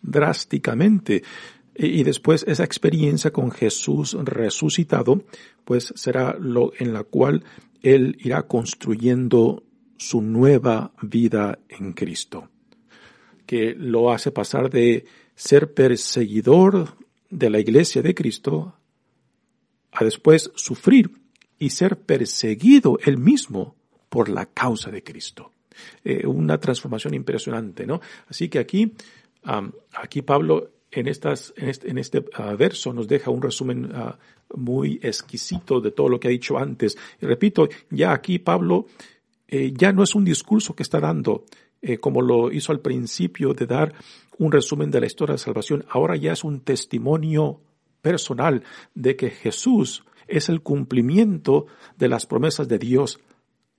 drásticamente. 0.00 1.22
Y 1.74 2.02
después 2.02 2.44
esa 2.46 2.64
experiencia 2.64 3.32
con 3.32 3.50
Jesús 3.50 4.16
resucitado, 4.24 5.24
pues 5.64 5.92
será 5.96 6.36
lo 6.38 6.72
en 6.78 6.92
la 6.92 7.04
cual 7.04 7.44
él 7.82 8.16
irá 8.20 8.42
construyendo 8.42 9.62
su 9.96 10.20
nueva 10.20 10.92
vida 11.00 11.58
en 11.68 11.92
Cristo 11.92 12.51
que 13.46 13.74
lo 13.76 14.12
hace 14.12 14.30
pasar 14.30 14.70
de 14.70 15.04
ser 15.34 15.72
perseguidor 15.72 16.96
de 17.30 17.50
la 17.50 17.58
iglesia 17.58 18.02
de 18.02 18.14
Cristo 18.14 18.74
a 19.92 20.04
después 20.04 20.50
sufrir 20.54 21.10
y 21.58 21.70
ser 21.70 21.98
perseguido 21.98 22.98
él 23.04 23.18
mismo 23.18 23.76
por 24.08 24.28
la 24.28 24.46
causa 24.46 24.90
de 24.90 25.02
Cristo. 25.02 25.52
Eh, 26.04 26.26
una 26.26 26.58
transformación 26.58 27.14
impresionante, 27.14 27.86
¿no? 27.86 28.00
Así 28.28 28.48
que 28.48 28.58
aquí, 28.58 28.92
aquí 29.94 30.22
Pablo 30.22 30.70
en, 30.90 31.08
estas, 31.08 31.52
en 31.56 31.68
este, 31.68 31.90
en 31.90 31.98
este 31.98 32.24
ah, 32.34 32.54
verso 32.54 32.92
nos 32.92 33.08
deja 33.08 33.30
un 33.30 33.42
resumen 33.42 33.90
ah, 33.94 34.18
muy 34.54 35.00
exquisito 35.02 35.80
de 35.80 35.90
todo 35.90 36.08
lo 36.08 36.20
que 36.20 36.28
ha 36.28 36.30
dicho 36.30 36.58
antes. 36.58 36.96
Y 37.20 37.26
repito, 37.26 37.68
ya 37.90 38.12
aquí 38.12 38.38
Pablo 38.38 38.86
eh, 39.48 39.72
ya 39.74 39.92
no 39.92 40.02
es 40.02 40.14
un 40.14 40.24
discurso 40.24 40.74
que 40.74 40.82
está 40.82 41.00
dando, 41.00 41.44
eh, 41.82 41.98
como 41.98 42.22
lo 42.22 42.52
hizo 42.52 42.72
al 42.72 42.80
principio 42.80 43.54
de 43.54 43.66
dar 43.66 43.92
un 44.38 44.52
resumen 44.52 44.90
de 44.90 45.00
la 45.00 45.06
historia 45.06 45.34
de 45.34 45.38
salvación, 45.38 45.84
ahora 45.90 46.16
ya 46.16 46.32
es 46.32 46.44
un 46.44 46.60
testimonio 46.60 47.60
personal 48.00 48.62
de 48.94 49.16
que 49.16 49.30
Jesús 49.30 50.04
es 50.28 50.48
el 50.48 50.62
cumplimiento 50.62 51.66
de 51.98 52.08
las 52.08 52.26
promesas 52.26 52.68
de 52.68 52.78
Dios 52.78 53.20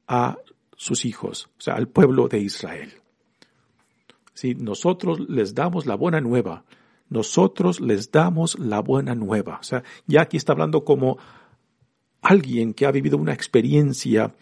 a 0.08 0.38
sus 0.76 1.06
hijos, 1.06 1.50
o 1.58 1.62
sea, 1.62 1.76
al 1.76 1.88
pueblo 1.88 2.28
de 2.28 2.40
Israel. 2.40 2.92
Si 4.34 4.54
nosotros 4.54 5.20
les 5.30 5.56
damos 5.56 5.86
la 5.86 5.96
buena 5.96 6.20
nueva, 6.20 6.66
nosotros 7.10 7.80
les 7.80 8.12
damos 8.12 8.60
la 8.60 8.82
buena 8.82 9.16
nueva. 9.16 9.60
O 9.62 9.64
sea, 9.64 9.84
ya 10.08 10.24
aquí 10.24 10.38
está 10.38 10.54
hablando 10.54 10.84
como 10.84 11.18
alguien 12.22 12.74
que 12.74 12.86
ha 12.86 12.92
vivido 12.92 13.18
una 13.18 13.34
experiencia 13.34 14.34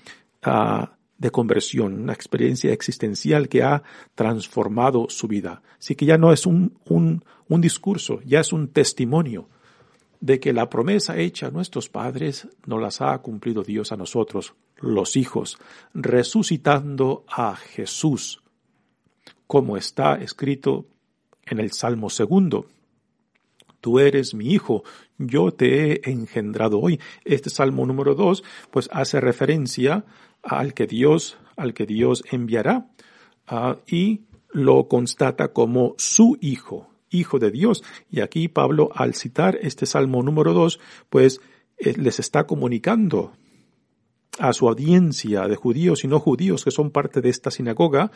ah, 0.41 0.95
de 1.21 1.29
conversión, 1.29 2.01
una 2.01 2.13
experiencia 2.13 2.73
existencial 2.73 3.47
que 3.47 3.61
ha 3.61 3.83
transformado 4.15 5.05
su 5.07 5.27
vida. 5.27 5.61
Así 5.77 5.93
que 5.93 6.07
ya 6.07 6.17
no 6.17 6.33
es 6.33 6.47
un, 6.47 6.79
un, 6.85 7.23
un 7.47 7.61
discurso, 7.61 8.21
ya 8.25 8.39
es 8.39 8.51
un 8.51 8.69
testimonio 8.69 9.47
de 10.19 10.39
que 10.39 10.51
la 10.51 10.67
promesa 10.67 11.17
hecha 11.19 11.47
a 11.47 11.51
nuestros 11.51 11.89
padres 11.89 12.47
no 12.65 12.79
las 12.79 13.01
ha 13.01 13.15
cumplido 13.19 13.61
Dios 13.61 13.91
a 13.91 13.97
nosotros, 13.97 14.55
los 14.77 15.15
hijos, 15.15 15.59
resucitando 15.93 17.23
a 17.29 17.55
Jesús 17.55 18.41
como 19.45 19.77
está 19.77 20.15
escrito 20.15 20.87
en 21.45 21.59
el 21.59 21.71
Salmo 21.71 22.09
segundo. 22.09 22.65
Tú 23.79 23.99
eres 23.99 24.33
mi 24.33 24.53
hijo, 24.53 24.83
yo 25.19 25.51
te 25.51 25.91
he 25.91 26.09
engendrado 26.09 26.79
hoy. 26.79 26.99
Este 27.25 27.51
Salmo 27.51 27.85
número 27.85 28.15
dos, 28.15 28.43
pues 28.71 28.89
hace 28.91 29.21
referencia 29.21 30.03
al 30.43 30.73
que 30.73 30.87
Dios, 30.87 31.37
al 31.55 31.73
que 31.73 31.85
Dios 31.85 32.23
enviará, 32.31 32.89
uh, 33.51 33.75
y 33.87 34.21
lo 34.51 34.87
constata 34.87 35.53
como 35.53 35.95
su 35.97 36.37
hijo, 36.41 36.89
hijo 37.09 37.39
de 37.39 37.51
Dios. 37.51 37.83
Y 38.09 38.21
aquí 38.21 38.47
Pablo, 38.47 38.89
al 38.93 39.15
citar 39.15 39.57
este 39.61 39.85
Salmo 39.85 40.23
número 40.23 40.53
dos, 40.53 40.79
pues 41.09 41.41
eh, 41.77 41.93
les 41.97 42.19
está 42.19 42.45
comunicando 42.45 43.33
a 44.39 44.53
su 44.53 44.67
audiencia 44.67 45.47
de 45.47 45.55
judíos 45.55 46.03
y 46.03 46.07
no 46.07 46.19
judíos 46.19 46.63
que 46.63 46.71
son 46.71 46.91
parte 46.91 47.21
de 47.21 47.29
esta 47.29 47.51
sinagoga, 47.51 48.11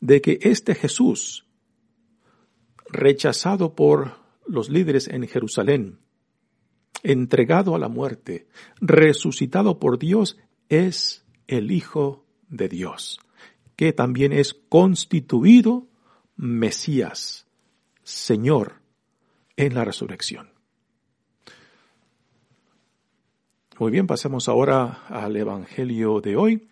de 0.00 0.20
que 0.20 0.38
este 0.42 0.74
Jesús, 0.74 1.46
rechazado 2.88 3.74
por 3.74 4.18
los 4.46 4.68
líderes 4.68 5.08
en 5.08 5.26
Jerusalén, 5.26 5.98
entregado 7.02 7.74
a 7.74 7.78
la 7.78 7.88
muerte, 7.88 8.46
resucitado 8.80 9.78
por 9.78 9.98
Dios, 9.98 10.38
es 10.68 11.23
el 11.46 11.70
Hijo 11.70 12.24
de 12.48 12.68
Dios, 12.68 13.20
que 13.76 13.92
también 13.92 14.32
es 14.32 14.54
constituido 14.54 15.86
Mesías, 16.36 17.46
Señor, 18.02 18.80
en 19.56 19.74
la 19.74 19.84
resurrección. 19.84 20.50
Muy 23.78 23.90
bien, 23.90 24.06
pasemos 24.06 24.48
ahora 24.48 25.04
al 25.08 25.36
Evangelio 25.36 26.20
de 26.20 26.36
hoy, 26.36 26.68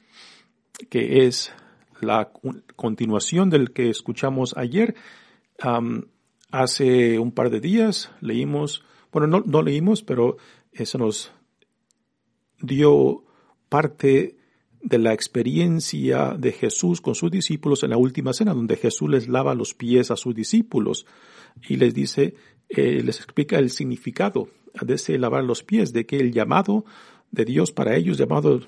que 0.88 1.26
es 1.26 1.52
la 2.00 2.30
continuación 2.76 3.50
del 3.50 3.72
que 3.72 3.90
escuchamos 3.90 4.56
ayer. 4.56 4.94
hace 6.50 7.18
un 7.18 7.32
par 7.32 7.50
de 7.50 7.60
días 7.60 8.10
leímos, 8.20 8.84
bueno, 9.10 9.26
no, 9.26 9.42
no 9.44 9.62
leímos, 9.62 10.02
pero 10.02 10.36
eso 10.72 10.98
nos 10.98 11.32
dio 12.60 13.24
parte 13.68 14.36
de 14.82 14.98
la 14.98 15.12
experiencia 15.12 16.34
de 16.36 16.52
Jesús 16.52 17.00
con 17.00 17.14
sus 17.14 17.30
discípulos 17.30 17.82
en 17.82 17.90
la 17.90 17.96
última 17.96 18.32
cena, 18.32 18.52
donde 18.52 18.76
Jesús 18.76 19.08
les 19.08 19.28
lava 19.28 19.54
los 19.54 19.74
pies 19.74 20.10
a 20.10 20.16
sus 20.16 20.34
discípulos 20.34 21.06
y 21.68 21.76
les 21.76 21.94
dice, 21.94 22.34
eh, 22.68 23.02
les 23.02 23.16
explica 23.18 23.58
el 23.58 23.70
significado 23.70 24.48
de 24.80 24.94
ese 24.94 25.18
lavar 25.18 25.44
los 25.44 25.62
pies, 25.62 25.92
de 25.92 26.06
que 26.06 26.16
el 26.16 26.32
llamado 26.32 26.84
de 27.30 27.44
Dios 27.44 27.72
para 27.72 27.96
ellos, 27.96 28.18
llamado 28.18 28.60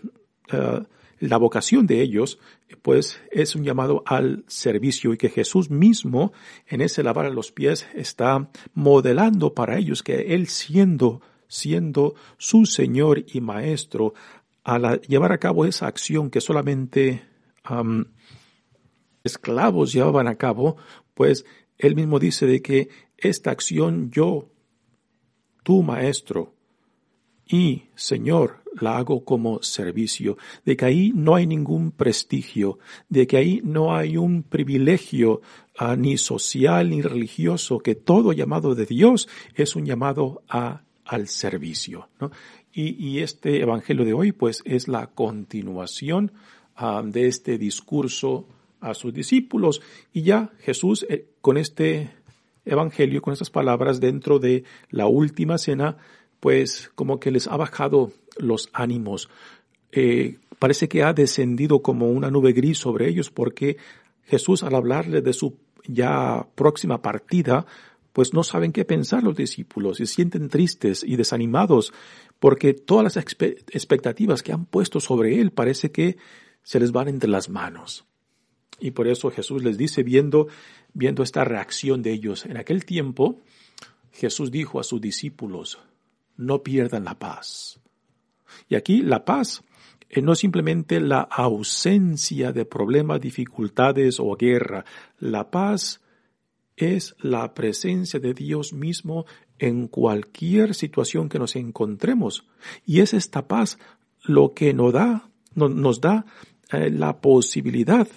eh, 0.53 0.83
la 1.21 1.37
vocación 1.37 1.87
de 1.87 2.01
ellos, 2.03 2.39
pues 2.83 3.21
es 3.31 3.55
un 3.55 3.65
llamado 3.65 4.03
al 4.07 4.45
servicio 4.47 5.13
y 5.13 5.17
que 5.17 5.31
Jesús 5.31 5.71
mismo 5.71 6.33
en 6.67 6.81
ese 6.81 7.03
lavar 7.03 7.33
los 7.33 7.51
pies 7.51 7.87
está 7.95 8.51
modelando 8.75 9.55
para 9.55 9.79
ellos 9.79 10.03
que 10.03 10.35
Él 10.35 10.49
siendo, 10.49 11.23
siendo 11.49 12.15
su 12.37 12.67
Señor 12.67 13.25
y 13.27 13.41
Maestro, 13.41 14.15
al 14.65 15.01
llevar 15.03 15.33
a 15.33 15.39
cabo 15.39 15.67
esa 15.67 15.87
acción 15.87 16.31
que 16.31 16.41
solamente 16.41 17.23
esclavos 19.23 19.93
llevaban 19.93 20.27
a 20.27 20.37
cabo, 20.37 20.77
pues 21.15 21.45
Él 21.79 21.95
mismo 21.95 22.19
dice 22.19 22.47
de 22.47 22.63
que 22.63 22.89
esta 23.17 23.51
acción 23.51 24.11
yo 24.11 24.51
tu 25.63 25.83
Maestro 25.83 26.55
y 27.47 27.85
Señor 27.95 28.63
la 28.81 28.99
hago 28.99 29.25
como 29.25 29.63
servicio, 29.63 30.37
de 30.65 30.77
que 30.77 30.85
ahí 30.85 31.13
no 31.15 31.37
hay 31.37 31.47
ningún 31.47 31.93
prestigio, 31.93 32.79
de 33.09 33.27
que 33.27 33.37
ahí 33.37 33.61
no 33.63 33.95
hay 33.95 34.17
un 34.17 34.43
privilegio 34.43 35.43
ah, 35.79 35.95
ni 35.97 36.17
social 36.17 36.91
ni 36.91 37.01
religioso, 37.01 37.79
que 37.79 37.95
todo 37.95 38.33
llamado 38.33 38.75
de 38.75 38.87
Dios 38.87 39.29
es 39.55 39.77
un 39.77 39.87
llamado 39.87 40.43
a, 40.49 40.83
al 41.05 41.29
servicio. 41.29 42.09
Y, 42.77 43.21
este 43.21 43.61
Evangelio 43.61 44.05
de 44.05 44.15
hoy 44.15 44.33
pues 44.33 44.61
es 44.65 44.89
la 44.89 45.07
continuación 45.07 46.33
ah, 46.75 47.03
de 47.05 47.29
este 47.29 47.57
discurso 47.57 48.49
a 48.81 48.95
sus 48.95 49.15
discípulos 49.15 49.81
y 50.13 50.23
ya 50.23 50.51
Jesús 50.59 51.07
eh, 51.09 51.29
con 51.41 51.57
este 51.57 52.11
evangelio, 52.65 53.23
con 53.23 53.33
estas 53.33 53.51
palabras 53.51 54.01
dentro 54.01 54.39
de 54.39 54.65
la 54.91 55.07
última 55.07 55.57
cena, 55.59 55.99
pues 56.41 56.91
como 56.95 57.21
que 57.21 57.31
les 57.31 57.47
ha 57.47 57.57
bajado 57.57 58.13
los 58.39 58.71
ánimos. 58.73 59.31
Eh, 59.93 60.39
parece 60.59 60.89
que 60.89 61.03
ha 61.03 61.13
descendido 61.13 61.81
como 61.81 62.11
una 62.11 62.31
nube 62.31 62.53
gris 62.53 62.79
sobre 62.79 63.09
ellos 63.09 63.31
porque 63.31 63.77
Jesús 64.25 64.63
al 64.63 64.75
hablarle 64.75 65.21
de 65.21 65.33
su 65.33 65.57
ya 65.87 66.47
próxima 66.55 67.03
partida, 67.03 67.67
pues 68.15 68.33
no 68.33 68.45
saben 68.45 68.73
qué 68.73 68.85
pensar 68.85 69.25
los 69.25 69.37
discípulos 69.37 69.99
se 69.99 70.07
sienten 70.07 70.49
tristes 70.49 71.05
y 71.05 71.17
desanimados 71.17 71.93
porque 72.39 72.73
todas 72.73 73.03
las 73.03 73.17
expectativas 73.17 74.43
que 74.43 74.53
han 74.53 74.67
puesto 74.67 75.01
sobre 75.01 75.41
él 75.41 75.51
parece 75.51 75.91
que 75.91 76.17
se 76.63 76.79
les 76.79 76.93
van 76.93 77.09
entre 77.09 77.29
las 77.29 77.49
manos. 77.49 78.07
Y 78.79 78.93
por 78.93 79.09
eso 79.09 79.31
Jesús 79.31 79.65
les 79.65 79.77
dice, 79.77 80.05
viendo, 80.05 80.47
viendo 80.93 81.25
esta 81.25 81.45
reacción 81.45 82.03
de 82.03 82.13
ellos, 82.13 82.47
en 82.47 82.57
aquel 82.57 82.85
tiempo 82.85 83.41
Jesús 84.13 84.53
dijo 84.53 84.79
a 84.79 84.85
sus 84.85 85.01
discípulos, 85.01 85.81
no 86.37 86.63
pierdan 86.63 87.05
la 87.05 87.19
paz. 87.19 87.81
Y 88.69 88.77
aquí 88.77 89.03
la 89.03 89.25
paz 89.25 89.65
eh, 90.09 90.23
no 90.23 90.35
es 90.35 90.39
simplemente 90.39 91.01
la 91.01 91.23
ausencia 91.23 92.53
de 92.53 92.65
problemas, 92.65 93.21
dificultades 93.21 94.21
o 94.21 94.37
guerra. 94.37 94.85
La 95.19 95.51
paz 95.51 96.01
es 96.77 97.15
la 97.21 97.55
presencia 97.55 98.21
de 98.21 98.35
Dios 98.35 98.73
mismo 98.73 99.27
en 99.59 99.89
cualquier 99.89 100.75
situación 100.75 101.29
que 101.29 101.39
nos 101.39 101.57
encontremos. 101.57 102.47
Y 102.85 103.01
es 103.01 103.15
esta 103.15 103.47
paz 103.47 103.79
lo 104.23 104.55
que 104.55 104.75
nos 104.75 104.93
da, 104.93 105.29
nos 105.55 106.01
da 106.01 106.25
eh, 106.73 106.91
la 106.91 107.21
posibilidad 107.21 108.09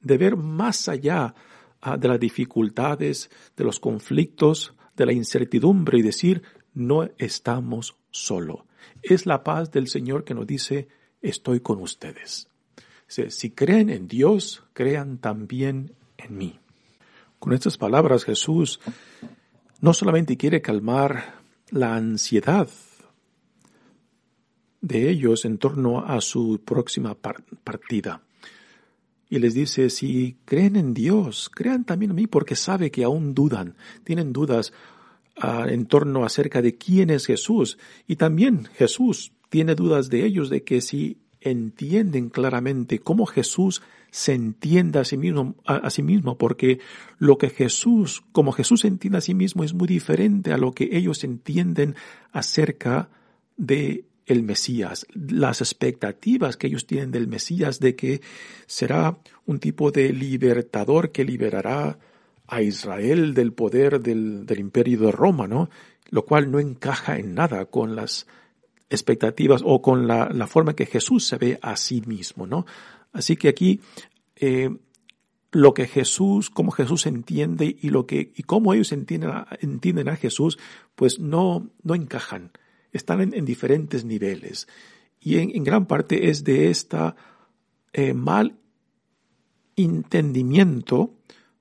de 0.00 0.18
ver 0.18 0.36
más 0.36 0.88
allá 0.88 1.34
ah, 1.80 1.96
de 1.96 2.08
las 2.08 2.20
dificultades, 2.20 3.30
de 3.56 3.64
los 3.64 3.80
conflictos, 3.80 4.74
de 4.96 5.06
la 5.06 5.12
incertidumbre 5.12 5.98
y 5.98 6.02
decir, 6.02 6.42
no 6.74 7.08
estamos 7.18 7.96
solo. 8.10 8.66
Es 9.02 9.26
la 9.26 9.42
paz 9.42 9.70
del 9.72 9.88
Señor 9.88 10.24
que 10.24 10.34
nos 10.34 10.46
dice, 10.46 10.88
estoy 11.20 11.60
con 11.60 11.80
ustedes. 11.80 12.48
Si 13.06 13.50
creen 13.50 13.90
en 13.90 14.08
Dios, 14.08 14.64
crean 14.72 15.18
también 15.18 15.94
en 16.16 16.36
mí. 16.36 16.60
Con 17.44 17.52
estas 17.52 17.76
palabras 17.76 18.24
Jesús 18.24 18.80
no 19.82 19.92
solamente 19.92 20.38
quiere 20.38 20.62
calmar 20.62 21.42
la 21.68 21.94
ansiedad 21.94 22.70
de 24.80 25.10
ellos 25.10 25.44
en 25.44 25.58
torno 25.58 26.06
a 26.06 26.22
su 26.22 26.62
próxima 26.64 27.14
partida, 27.14 28.22
y 29.28 29.40
les 29.40 29.52
dice, 29.52 29.90
si 29.90 30.38
creen 30.46 30.76
en 30.76 30.94
Dios, 30.94 31.50
crean 31.52 31.84
también 31.84 32.12
en 32.12 32.16
mí, 32.16 32.26
porque 32.26 32.56
sabe 32.56 32.90
que 32.90 33.04
aún 33.04 33.34
dudan, 33.34 33.76
tienen 34.04 34.32
dudas 34.32 34.72
ah, 35.36 35.66
en 35.68 35.84
torno 35.84 36.24
acerca 36.24 36.62
de 36.62 36.78
quién 36.78 37.10
es 37.10 37.26
Jesús. 37.26 37.76
Y 38.06 38.16
también 38.16 38.70
Jesús 38.72 39.32
tiene 39.50 39.74
dudas 39.74 40.08
de 40.08 40.24
ellos, 40.24 40.48
de 40.48 40.64
que 40.64 40.80
si 40.80 41.18
entienden 41.44 42.30
claramente 42.30 42.98
cómo 42.98 43.26
Jesús 43.26 43.82
se 44.10 44.32
entiende 44.32 44.98
a 44.98 45.04
sí 45.04 45.16
mismo, 45.16 45.56
a 45.64 45.90
sí 45.90 46.02
mismo, 46.02 46.38
porque 46.38 46.78
lo 47.18 47.36
que 47.36 47.50
Jesús, 47.50 48.22
como 48.32 48.52
Jesús 48.52 48.84
entiende 48.84 49.18
a 49.18 49.20
sí 49.20 49.34
mismo, 49.34 49.64
es 49.64 49.74
muy 49.74 49.88
diferente 49.88 50.52
a 50.52 50.56
lo 50.56 50.72
que 50.72 50.88
ellos 50.92 51.24
entienden 51.24 51.96
acerca 52.32 53.08
de 53.56 54.04
el 54.26 54.42
Mesías, 54.42 55.06
las 55.14 55.60
expectativas 55.60 56.56
que 56.56 56.68
ellos 56.68 56.86
tienen 56.86 57.10
del 57.10 57.28
Mesías 57.28 57.78
de 57.80 57.94
que 57.94 58.22
será 58.66 59.18
un 59.46 59.58
tipo 59.58 59.90
de 59.90 60.12
libertador 60.12 61.12
que 61.12 61.24
liberará 61.24 61.98
a 62.46 62.62
Israel 62.62 63.34
del 63.34 63.52
poder 63.52 64.00
del, 64.00 64.46
imperio 64.56 65.00
de 65.00 65.12
Roma, 65.12 65.46
¿no? 65.46 65.68
Lo 66.10 66.24
cual 66.24 66.50
no 66.50 66.60
encaja 66.60 67.18
en 67.18 67.34
nada 67.34 67.66
con 67.66 67.96
las 67.96 68.26
expectativas 68.94 69.62
o 69.64 69.82
con 69.82 70.06
la, 70.06 70.46
forma 70.46 70.74
que 70.74 70.86
Jesús 70.86 71.26
se 71.26 71.36
ve 71.36 71.58
a 71.62 71.76
sí 71.76 72.02
mismo, 72.06 72.46
¿no? 72.46 72.66
Así 73.12 73.36
que 73.36 73.48
aquí 73.48 73.80
eh, 74.36 74.70
lo 75.52 75.74
que 75.74 75.86
Jesús, 75.86 76.50
cómo 76.50 76.72
Jesús 76.72 77.06
entiende 77.06 77.76
y 77.80 77.90
lo 77.90 78.06
que 78.06 78.32
y 78.34 78.42
cómo 78.42 78.74
ellos 78.74 78.92
entienden 78.92 80.08
a, 80.08 80.16
Jesús, 80.16 80.58
pues 80.94 81.18
no 81.18 81.70
no 81.82 81.94
encajan 81.94 82.50
están 82.94 83.34
en, 83.34 83.44
diferentes 83.44 84.04
niveles. 84.04 84.68
Y 85.20 85.38
en, 85.38 85.64
gran 85.64 85.86
parte 85.86 86.30
es 86.30 86.44
de 86.44 86.70
esta 86.70 87.16
eh, 87.92 88.14
mal 88.14 88.56
entendimiento 89.76 91.14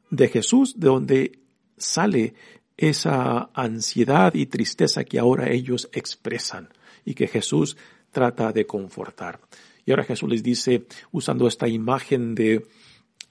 de 0.09 0.27
Jesús, 0.29 0.79
de 0.79 0.87
donde 0.87 1.39
sale 1.77 2.35
esa 2.77 3.49
ansiedad 3.53 4.33
y 4.35 4.45
tristeza 4.45 5.03
que 5.03 5.19
ahora 5.19 5.49
ellos 5.49 5.89
expresan 5.91 6.69
y 7.05 7.13
que 7.13 7.27
Jesús 7.27 7.77
trata 8.11 8.51
de 8.51 8.65
confortar. 8.65 9.39
Y 9.85 9.91
ahora 9.91 10.03
Jesús 10.03 10.29
les 10.29 10.43
dice, 10.43 10.85
usando 11.11 11.47
esta 11.47 11.67
imagen 11.67 12.35
de, 12.35 12.65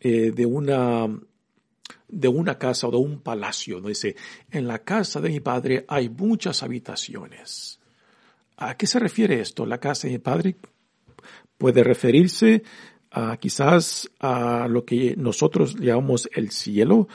eh, 0.01 0.33
de 0.33 0.47
una 0.47 1.09
de 2.09 2.29
una 2.29 2.59
casa 2.59 2.89
o 2.89 2.91
de 2.91 2.99
un 2.99 3.21
palacio. 3.21 3.81
Dice, 3.81 4.15
en 4.51 4.69
la 4.69 4.81
casa 4.81 5.21
de 5.21 5.31
mi 5.31 5.41
padre 5.41 5.85
hay 5.89 6.11
muchas 6.11 6.63
habitaciones. 6.63 7.81
¿A 8.59 8.77
qué 8.77 8.87
se 8.87 8.99
refiere 8.99 9.41
esto? 9.41 9.65
La 9.65 9.79
casa 9.79 10.07
de 10.07 10.15
mi 10.15 10.19
padre 10.19 10.57
puede 11.57 11.83
referirse 11.83 12.63
a 13.11 13.37
quizás 13.37 14.11
a 14.21 14.69
lo 14.69 14.85
que 14.85 15.17
nosotros 15.17 15.77
llamamos 15.79 16.29
el 16.35 16.51
cielo, 16.51 17.09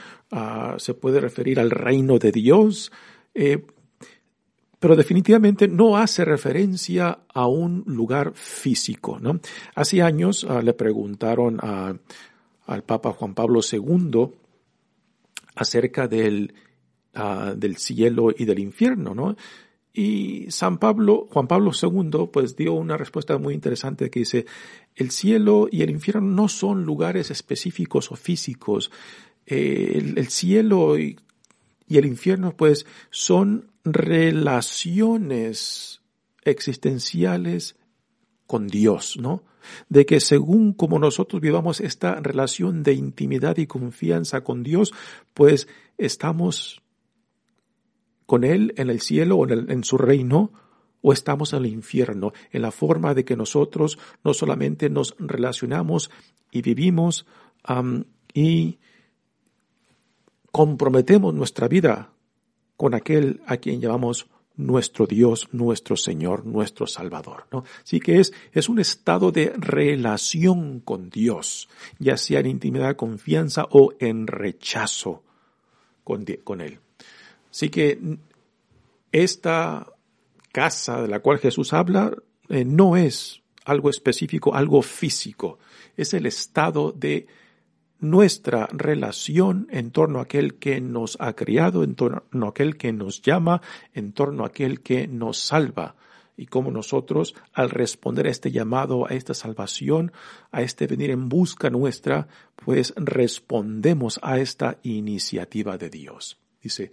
se 0.78 0.94
puede 0.94 1.20
referir 1.20 1.60
al 1.60 1.72
reino 1.72 2.20
de 2.20 2.32
Dios, 2.32 2.92
eh, 3.34 3.66
pero 4.80 4.96
definitivamente 4.96 5.68
no 5.68 5.98
hace 5.98 6.24
referencia 6.24 7.20
a 7.34 7.48
un 7.48 7.84
lugar 7.88 8.34
físico. 8.36 9.20
¿no? 9.20 9.40
Hace 9.76 10.02
años 10.02 10.46
ah, 10.48 10.62
le 10.62 10.74
preguntaron 10.74 11.60
al 11.62 12.84
Papa 12.84 13.12
Juan 13.14 13.34
Pablo 13.34 13.62
II 13.70 14.30
acerca 15.56 16.08
del, 16.08 16.54
ah, 17.16 17.54
del 17.58 17.78
cielo 17.78 18.30
y 18.36 18.46
del 18.46 18.60
infierno, 18.60 19.16
¿no? 19.16 19.36
Y 19.94 20.46
San 20.52 20.78
Pablo, 20.78 21.28
Juan 21.32 21.48
Pablo 21.48 21.72
II, 21.74 22.30
pues 22.32 22.56
dio 22.56 22.74
una 22.74 22.98
respuesta 22.98 23.40
muy 23.40 23.56
interesante 23.56 24.12
que 24.12 24.20
dice, 24.20 24.46
el 24.96 25.10
cielo 25.10 25.68
y 25.72 25.82
el 25.82 25.90
infierno 25.90 26.22
no 26.22 26.48
son 26.50 26.86
lugares 26.86 27.32
específicos 27.32 28.12
o 28.12 28.16
físicos. 28.16 28.92
Eh, 29.48 30.14
el, 30.16 30.28
cielo 30.28 31.00
y, 31.00 31.18
y 31.88 31.98
el 31.98 32.06
infierno, 32.06 32.56
pues, 32.56 32.86
son 33.10 33.72
relaciones 33.94 36.02
existenciales 36.44 37.76
con 38.46 38.68
Dios, 38.68 39.18
¿no? 39.20 39.44
De 39.90 40.06
que 40.06 40.22
según 40.22 40.74
como 40.74 40.98
nosotros 40.98 41.42
vivamos 41.42 41.82
esta 41.82 42.16
relación 42.16 42.84
de 42.84 42.94
intimidad 42.94 43.58
y 43.58 43.68
confianza 43.68 44.42
con 44.42 44.64
Dios, 44.64 44.94
pues 45.34 45.68
estamos 45.98 46.82
con 48.26 48.44
Él 48.44 48.74
en 48.78 48.90
el 48.90 49.02
cielo 49.02 49.38
o 49.38 49.50
en, 49.50 49.84
su 49.84 49.98
reino, 49.98 50.52
o 51.02 51.14
estamos 51.14 51.54
en 51.54 51.60
el 51.60 51.66
infierno, 51.68 52.34
en 52.52 52.62
la 52.62 52.72
forma 52.72 53.14
de 53.14 53.26
que 53.26 53.36
nosotros 53.36 54.00
no 54.24 54.34
solamente 54.34 54.90
nos 54.90 55.16
relacionamos 55.20 56.10
y 56.52 56.62
vivimos 56.62 57.26
y 58.34 58.80
comprometemos 60.52 61.34
nuestra 61.34 61.68
vida 61.68 62.14
con 62.78 62.94
aquel 62.94 63.42
a 63.46 63.58
quien 63.58 63.82
llamamos 63.82 64.28
nuestro 64.56 65.06
Dios, 65.06 65.50
nuestro 65.52 65.96
Señor, 65.96 66.46
nuestro 66.46 66.88
Salvador, 66.88 67.46
¿no? 67.52 67.64
Así 67.84 68.00
que 68.00 68.20
es, 68.20 68.34
es 68.52 68.70
un 68.70 68.80
estado 68.80 69.32
de 69.32 69.54
relación 69.56 70.80
con 70.80 71.10
Dios, 71.10 71.70
ya 72.00 72.18
sea 72.18 72.40
en 72.40 72.48
intimidad, 72.48 72.96
confianza 72.96 73.68
o 73.70 73.94
en 74.00 74.26
rechazo 74.26 75.24
con, 76.04 76.26
con 76.44 76.62
Él. 76.62 76.80
Así 77.52 77.70
que 77.70 78.00
esta 79.12 79.88
casa 80.52 81.02
de 81.02 81.08
la 81.08 81.20
cual 81.20 81.38
Jesús 81.38 81.74
habla 81.74 82.12
eh, 82.50 82.66
no 82.66 82.98
es 82.98 83.42
algo 83.66 83.90
específico, 83.90 84.56
algo 84.56 84.82
físico, 84.82 85.60
es 85.96 86.14
el 86.14 86.26
estado 86.26 86.92
de 86.92 87.28
nuestra 88.00 88.68
relación 88.72 89.68
en 89.72 89.92
torno 89.92 90.20
a 90.20 90.24
aquel 90.24 90.56
que 90.56 90.82
nos 90.82 91.18
ha 91.20 91.34
criado, 91.34 91.84
en 91.84 91.96
torno 91.96 92.46
a 92.46 92.50
aquel 92.50 92.78
que 92.78 92.94
nos 92.94 93.22
llama, 93.22 93.62
en 93.94 94.14
torno 94.14 94.44
a 94.44 94.48
aquel 94.48 94.82
que 94.82 95.08
nos 95.08 95.38
salva. 95.38 95.96
Y 96.40 96.46
cómo 96.46 96.70
nosotros, 96.70 97.34
al 97.52 97.72
responder 97.72 98.28
a 98.28 98.30
este 98.30 98.52
llamado, 98.52 99.08
a 99.08 99.16
esta 99.16 99.34
salvación, 99.34 100.12
a 100.52 100.62
este 100.62 100.86
venir 100.86 101.10
en 101.10 101.30
busca 101.30 101.72
nuestra, 101.72 102.28
pues 102.64 102.94
respondemos 102.96 104.20
a 104.22 104.38
esta 104.38 104.78
iniciativa 104.84 105.80
de 105.80 105.90
Dios. 105.90 106.38
Dice, 106.62 106.92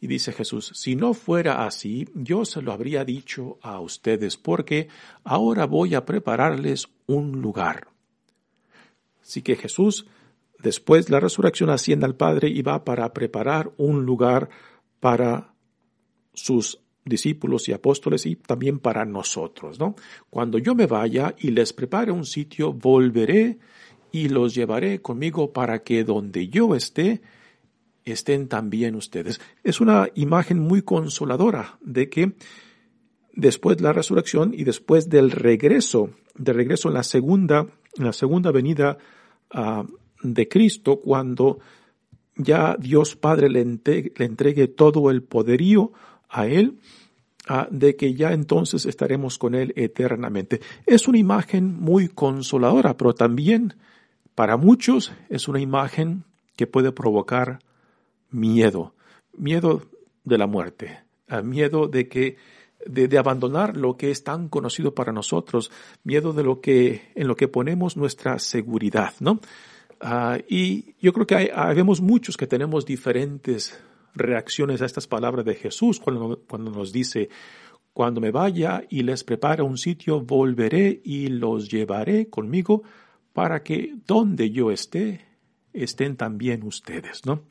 y 0.00 0.06
dice 0.06 0.32
Jesús, 0.32 0.72
si 0.74 0.96
no 0.96 1.14
fuera 1.14 1.66
así, 1.66 2.08
yo 2.14 2.44
se 2.44 2.62
lo 2.62 2.72
habría 2.72 3.04
dicho 3.04 3.58
a 3.62 3.78
ustedes, 3.80 4.36
porque 4.36 4.88
ahora 5.22 5.66
voy 5.66 5.94
a 5.94 6.04
prepararles 6.04 6.88
un 7.06 7.40
lugar. 7.40 7.88
Así 9.22 9.42
que 9.42 9.56
Jesús 9.56 10.06
Después 10.62 11.10
la 11.10 11.20
resurrección 11.20 11.70
asciende 11.70 12.06
al 12.06 12.16
Padre 12.16 12.48
y 12.48 12.62
va 12.62 12.84
para 12.84 13.12
preparar 13.12 13.72
un 13.76 14.04
lugar 14.04 14.48
para 15.00 15.54
sus 16.34 16.80
discípulos 17.04 17.68
y 17.68 17.72
apóstoles 17.72 18.26
y 18.26 18.36
también 18.36 18.78
para 18.78 19.04
nosotros, 19.04 19.78
¿no? 19.78 19.96
Cuando 20.28 20.58
yo 20.58 20.74
me 20.74 20.86
vaya 20.86 21.34
y 21.38 21.50
les 21.50 21.72
prepare 21.72 22.12
un 22.12 22.24
sitio, 22.24 22.72
volveré 22.72 23.58
y 24.12 24.28
los 24.28 24.54
llevaré 24.54 25.00
conmigo 25.00 25.52
para 25.52 25.82
que 25.82 26.04
donde 26.04 26.48
yo 26.48 26.74
esté, 26.74 27.22
estén 28.04 28.48
también 28.48 28.94
ustedes. 28.94 29.40
Es 29.62 29.80
una 29.80 30.08
imagen 30.14 30.58
muy 30.58 30.82
consoladora 30.82 31.78
de 31.80 32.08
que 32.08 32.32
después 33.34 33.76
de 33.76 33.84
la 33.84 33.92
resurrección 33.92 34.52
y 34.54 34.64
después 34.64 35.08
del 35.08 35.30
regreso, 35.30 36.10
de 36.34 36.52
regreso 36.52 36.88
en 36.88 36.94
la 36.94 37.02
segunda, 37.02 37.66
en 37.96 38.04
la 38.04 38.12
segunda 38.12 38.50
venida 38.50 38.98
a 39.50 39.84
de 40.22 40.48
Cristo 40.48 41.00
cuando 41.00 41.58
ya 42.36 42.76
Dios 42.78 43.16
Padre 43.16 43.48
le, 43.48 43.60
entregue, 43.60 44.68
todo 44.68 45.10
el 45.10 45.22
poderío 45.22 45.92
a 46.28 46.46
Él, 46.46 46.78
de 47.70 47.96
que 47.96 48.14
ya 48.14 48.32
entonces 48.32 48.86
estaremos 48.86 49.38
con 49.38 49.54
Él 49.54 49.72
eternamente. 49.76 50.60
Es 50.86 51.08
una 51.08 51.18
imagen 51.18 51.80
muy 51.80 52.08
consoladora, 52.08 52.96
pero 52.96 53.14
también 53.14 53.74
para 54.34 54.56
muchos 54.56 55.12
es 55.28 55.48
una 55.48 55.60
imagen 55.60 56.24
que 56.56 56.66
puede 56.66 56.92
provocar 56.92 57.58
miedo, 58.30 58.94
miedo 59.36 59.82
de 60.24 60.38
la 60.38 60.46
muerte, 60.46 61.00
miedo 61.42 61.88
de 61.88 62.08
que 62.08 62.36
de, 62.86 63.08
de, 63.08 63.18
abandonar 63.18 63.76
lo 63.76 63.98
que 63.98 64.10
es 64.10 64.24
tan 64.24 64.48
conocido 64.48 64.94
para 64.94 65.12
nosotros, 65.12 65.70
miedo 66.02 66.32
de 66.32 66.42
lo 66.42 66.62
que 66.62 67.12
en 67.14 67.28
lo 67.28 67.36
que 67.36 67.46
ponemos 67.46 67.98
nuestra 67.98 68.38
seguridad, 68.38 69.12
¿no? 69.20 69.40
Ah, 70.00 70.38
y 70.48 70.94
yo 71.00 71.12
creo 71.12 71.26
que 71.26 71.34
hay, 71.34 71.74
vemos 71.74 72.00
muchos 72.00 72.36
que 72.36 72.46
tenemos 72.46 72.86
diferentes 72.86 73.78
reacciones 74.14 74.80
a 74.80 74.86
estas 74.86 75.06
palabras 75.06 75.44
de 75.44 75.54
Jesús 75.54 76.00
cuando, 76.00 76.42
cuando 76.48 76.70
nos 76.70 76.90
dice, 76.90 77.28
cuando 77.92 78.20
me 78.20 78.30
vaya 78.30 78.82
y 78.88 79.02
les 79.02 79.24
prepare 79.24 79.62
un 79.62 79.76
sitio, 79.76 80.22
volveré 80.22 81.00
y 81.04 81.28
los 81.28 81.68
llevaré 81.70 82.30
conmigo 82.30 82.82
para 83.34 83.62
que 83.62 83.94
donde 84.06 84.50
yo 84.50 84.70
esté, 84.70 85.26
estén 85.72 86.16
también 86.16 86.62
ustedes, 86.62 87.26
¿no? 87.26 87.44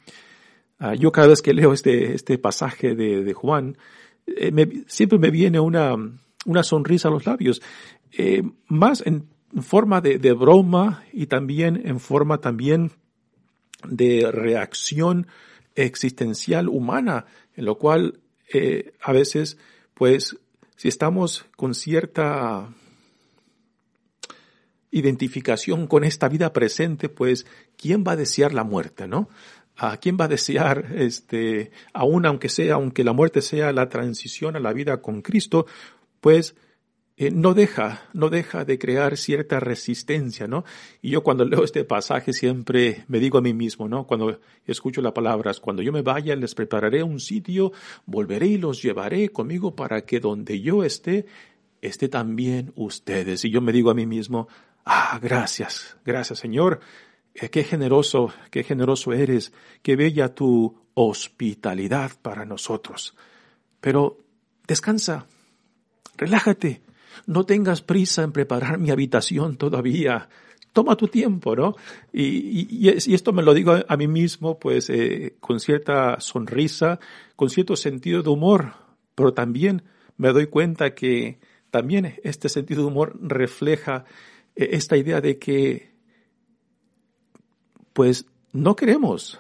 Ah, 0.79 0.95
yo 0.95 1.12
cada 1.12 1.27
vez 1.27 1.41
que 1.41 1.53
leo 1.53 1.71
este, 1.71 2.15
este 2.15 2.38
pasaje 2.38 2.95
de, 2.95 3.23
de 3.23 3.33
Juan, 3.33 3.77
eh, 4.25 4.83
siempre 4.88 5.19
me 5.19 5.29
viene 5.29 5.59
una, 5.59 5.95
una 6.45 6.63
sonrisa 6.63 7.09
a 7.09 7.12
los 7.12 7.25
labios. 7.25 7.62
Eh, 8.12 8.41
más 8.67 9.03
en 9.05 9.05
en 9.05 9.29
forma 9.62 10.01
de, 10.01 10.33
broma 10.33 11.03
y 11.12 11.27
también 11.27 11.81
en 11.85 11.99
forma 11.99 12.39
también 12.39 12.91
de 13.88 14.29
reacción 14.31 15.27
existencial 15.75 16.67
humana, 16.67 17.25
en 17.55 17.65
lo 17.65 17.77
cual 17.77 18.19
eh, 18.53 18.93
a 19.01 19.12
veces, 19.12 19.57
pues, 19.93 20.38
si 20.75 20.88
estamos 20.88 21.45
con 21.55 21.73
cierta 21.73 22.69
identificación 24.91 25.88
con 25.88 26.03
esta 26.03 26.27
vida 26.29 26.51
presente, 26.53 27.09
pues, 27.09 27.45
¿quién 27.77 28.03
va 28.07 28.13
a 28.13 28.17
desear 28.17 28.53
la 28.53 28.63
muerte, 28.63 29.07
no? 29.07 29.29
¿A 29.75 29.97
quién 29.97 30.17
va 30.19 30.25
a 30.25 30.29
desear, 30.29 30.93
este, 30.95 31.71
aún 31.93 32.25
aunque 32.25 32.49
sea, 32.49 32.75
aunque 32.75 33.03
la 33.03 33.13
muerte 33.13 33.41
sea 33.41 33.71
la 33.71 33.88
transición 33.88 34.55
a 34.55 34.59
la 34.59 34.73
vida 34.73 35.01
con 35.01 35.21
Cristo, 35.21 35.65
pues, 36.21 36.55
eh, 37.21 37.32
no 37.32 37.53
deja, 37.53 38.08
no 38.13 38.29
deja 38.29 38.63
de 38.63 38.79
crear 38.79 39.17
cierta 39.17 39.60
resistencia, 39.60 40.47
¿no? 40.47 40.63
Y 41.01 41.10
yo 41.10 41.21
cuando 41.21 41.43
leo 41.43 41.65
este 41.65 41.84
pasaje 41.84 42.32
siempre 42.32 43.03
me 43.10 43.19
digo 43.19 43.38
a 43.38 43.41
mí 43.41 43.53
mismo, 43.53 43.89
¿no? 43.89 44.08
Cuando 44.08 44.39
escucho 44.65 45.01
las 45.01 45.12
palabras, 45.12 45.60
cuando 45.60 45.82
yo 45.82 45.91
me 45.91 46.01
vaya 46.01 46.34
les 46.38 46.55
prepararé 46.55 47.03
un 47.03 47.19
sitio, 47.19 47.73
volveré 48.05 48.47
y 48.47 48.58
los 48.58 48.82
llevaré 48.82 49.34
conmigo 49.34 49.75
para 49.75 50.05
que 50.05 50.21
donde 50.21 50.62
yo 50.62 50.86
esté, 50.86 51.25
esté 51.82 52.08
también 52.08 52.71
ustedes. 52.77 53.43
Y 53.43 53.49
yo 53.49 53.60
me 53.60 53.73
digo 53.73 53.91
a 53.91 53.95
mí 53.95 54.05
mismo, 54.05 54.47
ah, 54.86 55.19
gracias, 55.21 55.97
gracias 56.05 56.39
Señor, 56.39 56.79
eh, 57.34 57.49
qué 57.49 57.65
generoso, 57.65 58.32
qué 58.49 58.63
generoso 58.63 59.12
eres, 59.12 59.51
qué 59.82 59.97
bella 59.97 60.34
tu 60.34 60.73
hospitalidad 60.93 62.13
para 62.21 62.45
nosotros. 62.45 63.13
Pero 63.82 64.23
descansa, 64.65 65.27
relájate, 66.15 66.82
no 67.26 67.45
tengas 67.45 67.82
prisa 67.82 68.24
en 68.24 68.32
preparar 68.32 68.78
mi 68.78 68.91
habitación 68.91 69.58
todavía. 69.58 70.30
Toma 70.74 70.95
tu 70.95 71.08
tiempo, 71.08 71.56
¿no? 71.56 71.76
Y, 72.13 72.88
esto 72.88 73.34
me 73.34 73.43
lo 73.43 73.54
digo 73.54 73.76
a, 73.88 73.98
mí 73.98 74.08
mismo, 74.08 74.60
pues, 74.60 74.89
eh, 74.89 75.36
con 75.39 75.60
cierta 75.60 76.19
sonrisa, 76.19 77.00
con 77.36 77.50
cierto 77.50 77.76
sentido 77.76 78.22
de 78.22 78.30
humor, 78.30 78.74
pero 79.15 79.34
también 79.34 79.84
me 80.17 80.32
doy 80.32 80.48
cuenta 80.48 80.93
que 80.93 81.39
también 81.72 82.15
este 82.24 82.50
sentido 82.50 82.82
de 82.82 82.88
humor 82.88 83.17
refleja 83.22 84.06
eh, 84.56 84.69
esta 84.74 84.95
idea 84.98 85.22
de 85.22 85.39
que, 85.39 85.91
pues, 87.93 88.26
no 88.54 88.76
queremos 88.76 89.39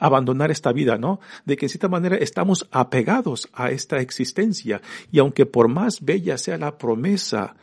abandonar 0.00 0.50
esta 0.50 0.72
vida, 0.72 0.98
¿no? 0.98 1.20
De 1.44 1.56
que 1.56 1.66
en 1.66 1.70
cierta 1.70 1.88
manera 1.88 2.16
estamos 2.16 2.66
apegados 2.72 3.48
a 3.52 3.70
esta 3.70 4.00
existencia 4.00 4.80
y 5.12 5.20
aunque 5.20 5.46
por 5.46 5.68
más 5.68 6.04
bella 6.04 6.38
sea 6.38 6.58
la 6.58 6.78
promesa 6.78 7.54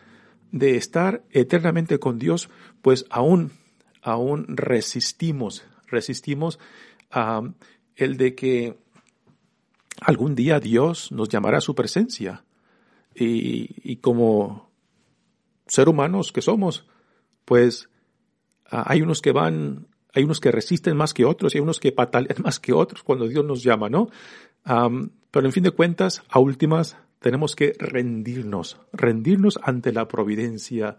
de 0.51 0.77
estar 0.77 1.23
eternamente 1.31 1.99
con 1.99 2.19
Dios, 2.19 2.49
pues 2.81 3.05
aún, 3.09 3.51
aún 4.01 4.45
resistimos, 4.47 5.65
resistimos 5.87 6.59
a 7.11 7.41
el 7.95 8.17
de 8.17 8.35
que 8.35 8.77
algún 9.99 10.35
día 10.35 10.59
Dios 10.59 11.11
nos 11.11 11.27
llamará 11.27 11.57
a 11.57 11.61
su 11.61 11.73
presencia 11.75 12.45
y, 13.15 13.95
como 13.97 14.69
ser 15.65 15.89
humanos 15.89 16.31
que 16.31 16.43
somos, 16.43 16.85
pues 17.45 17.89
ah, 18.69 18.83
hay 18.85 19.01
unos 19.01 19.23
que 19.23 19.31
van 19.31 19.87
hay 20.13 20.23
unos 20.23 20.39
que 20.39 20.51
resisten 20.51 20.97
más 20.97 21.13
que 21.13 21.25
otros 21.25 21.53
y 21.53 21.57
hay 21.57 21.61
unos 21.61 21.79
que 21.79 21.91
patalean 21.91 22.37
más 22.43 22.59
que 22.59 22.73
otros 22.73 23.03
cuando 23.03 23.27
Dios 23.27 23.45
nos 23.45 23.63
llama, 23.63 23.89
¿no? 23.89 24.09
pero 24.63 25.45
en 25.45 25.53
fin 25.53 25.63
de 25.63 25.71
cuentas, 25.71 26.23
a 26.29 26.39
últimas, 26.39 26.97
tenemos 27.19 27.55
que 27.55 27.73
rendirnos, 27.79 28.79
rendirnos 28.91 29.59
ante 29.63 29.93
la 29.93 30.09
providencia 30.09 30.97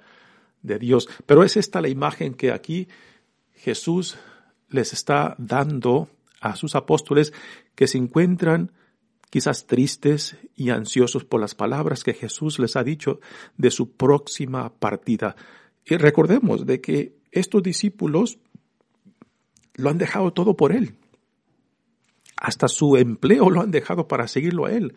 de 0.63 0.79
Dios. 0.79 1.09
Pero 1.27 1.45
es 1.45 1.57
esta 1.59 1.83
la 1.83 1.89
imagen 1.89 2.33
que 2.35 2.51
aquí 2.51 2.89
Jesús 3.55 4.19
les 4.71 4.93
está 4.93 5.35
dando 5.39 6.09
a 6.41 6.57
sus 6.57 6.75
apóstoles 6.75 7.33
que 7.75 7.87
se 7.87 7.99
encuentran 7.99 8.73
quizás 9.31 9.67
tristes 9.67 10.37
y 10.57 10.71
ansiosos 10.71 11.25
por 11.25 11.41
las 11.41 11.55
palabras 11.55 12.05
que 12.05 12.15
Jesús 12.15 12.59
les 12.59 12.77
ha 12.77 12.85
dicho 12.85 13.21
de 13.57 13.71
su 13.71 13.93
próxima 13.93 14.73
partida. 14.73 15.37
Y 15.85 15.97
recordemos 15.97 16.67
de 16.67 16.81
que 16.81 17.17
estos 17.31 17.63
discípulos 17.63 18.39
lo 19.79 19.91
han 19.91 19.97
dejado 19.97 20.33
todo 20.33 20.57
por 20.57 20.73
Él. 20.73 20.97
Hasta 22.37 22.69
su 22.69 22.97
empleo 22.97 23.49
lo 23.49 23.61
han 23.61 23.71
dejado 23.71 24.07
para 24.09 24.29
seguirlo 24.29 24.67
a 24.67 24.73
Él. 24.73 24.95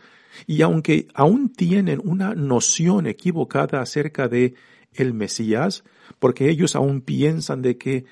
Y 0.47 0.63
aunque 0.63 1.07
aún 1.13 1.49
tienen 1.49 2.01
una 2.03 2.35
noción 2.35 3.05
equivocada 3.05 3.79
acerca 3.79 4.27
de 4.27 4.55
el 4.93 5.13
Mesías, 5.13 5.83
porque 6.19 6.49
ellos 6.49 6.75
aún 6.75 7.01
piensan 7.01 7.61
de 7.61 7.77
que 7.77 8.05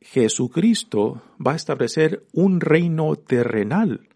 Jesucristo 0.00 1.22
va 1.44 1.52
a 1.52 1.56
establecer 1.56 2.24
un 2.32 2.60
reino 2.60 3.16
terrenal. 3.16 4.08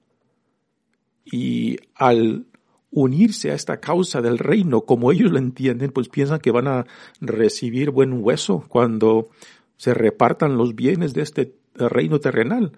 Y 1.25 1.79
al 1.95 2.47
unirse 2.91 3.51
a 3.51 3.55
esta 3.55 3.81
causa 3.81 4.21
del 4.21 4.39
reino, 4.39 4.83
como 4.83 5.11
ellos 5.11 5.33
lo 5.33 5.39
entienden, 5.39 5.91
pues 5.91 6.09
piensan 6.09 6.39
que 6.39 6.53
van 6.53 6.69
a 6.69 6.87
recibir 7.21 7.91
buen 7.91 8.23
hueso 8.23 8.65
cuando 8.69 9.31
se 9.77 9.93
repartan 9.95 10.57
los 10.57 10.75
bienes 10.75 11.13
de 11.15 11.23
este 11.23 11.55
reino 11.75 12.21
terrenal. 12.21 12.73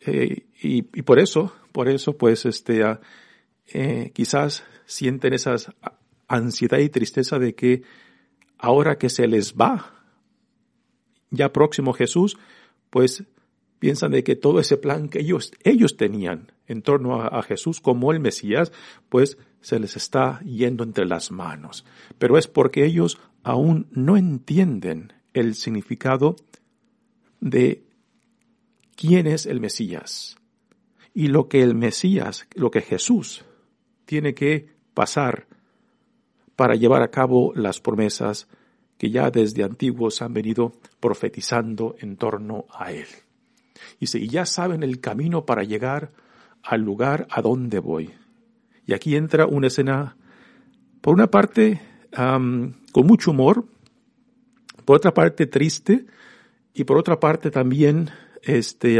Eh, 0.00 0.46
y, 0.60 0.82
por 1.02 1.18
eso, 1.18 1.52
por 1.72 1.88
eso, 1.88 2.16
pues, 2.16 2.46
este, 2.46 2.84
ah, 2.84 3.00
eh, 3.66 4.12
quizás 4.14 4.64
sienten 4.86 5.34
esa 5.34 5.56
ansiedad 6.28 6.78
y 6.78 6.88
tristeza 6.88 7.38
de 7.38 7.54
que 7.54 7.82
ahora 8.58 8.98
que 8.98 9.08
se 9.08 9.26
les 9.26 9.54
va, 9.54 9.94
ya 11.30 11.52
próximo 11.52 11.92
Jesús, 11.92 12.38
pues 12.90 13.24
piensan 13.78 14.12
de 14.12 14.24
que 14.24 14.34
todo 14.34 14.60
ese 14.60 14.76
plan 14.76 15.08
que 15.08 15.20
ellos, 15.20 15.52
ellos 15.62 15.96
tenían 15.96 16.52
en 16.66 16.82
torno 16.82 17.20
a, 17.20 17.28
a, 17.28 17.42
Jesús 17.42 17.80
como 17.80 18.12
el 18.12 18.20
Mesías, 18.20 18.72
pues 19.08 19.38
se 19.60 19.78
les 19.78 19.96
está 19.96 20.40
yendo 20.40 20.84
entre 20.84 21.06
las 21.06 21.30
manos. 21.30 21.84
Pero 22.18 22.38
es 22.38 22.46
porque 22.46 22.84
ellos 22.84 23.18
aún 23.42 23.86
no 23.90 24.16
entienden 24.16 25.12
el 25.32 25.54
significado 25.54 26.36
de 27.40 27.87
quién 28.98 29.28
es 29.28 29.46
el 29.46 29.60
Mesías 29.60 30.36
y 31.14 31.28
lo 31.28 31.48
que 31.48 31.62
el 31.62 31.76
Mesías, 31.76 32.48
lo 32.54 32.72
que 32.72 32.80
Jesús 32.80 33.44
tiene 34.04 34.34
que 34.34 34.74
pasar 34.92 35.46
para 36.56 36.74
llevar 36.74 37.02
a 37.02 37.10
cabo 37.10 37.52
las 37.54 37.80
promesas 37.80 38.48
que 38.98 39.10
ya 39.10 39.30
desde 39.30 39.62
antiguos 39.62 40.20
han 40.20 40.34
venido 40.34 40.72
profetizando 40.98 41.94
en 42.00 42.16
torno 42.16 42.66
a 42.74 42.90
él. 42.90 43.06
Y 44.00 44.08
si 44.08 44.26
ya 44.26 44.44
saben 44.44 44.82
el 44.82 44.98
camino 44.98 45.46
para 45.46 45.62
llegar 45.62 46.10
al 46.64 46.80
lugar 46.80 47.28
a 47.30 47.40
donde 47.40 47.78
voy. 47.78 48.10
Y 48.84 48.94
aquí 48.94 49.14
entra 49.14 49.46
una 49.46 49.68
escena, 49.68 50.16
por 51.00 51.14
una 51.14 51.28
parte, 51.28 51.80
con 52.10 53.06
mucho 53.06 53.30
humor, 53.30 53.64
por 54.84 54.96
otra 54.96 55.14
parte 55.14 55.46
triste, 55.46 56.06
y 56.74 56.82
por 56.82 56.98
otra 56.98 57.20
parte 57.20 57.52
también 57.52 58.10
este, 58.42 58.98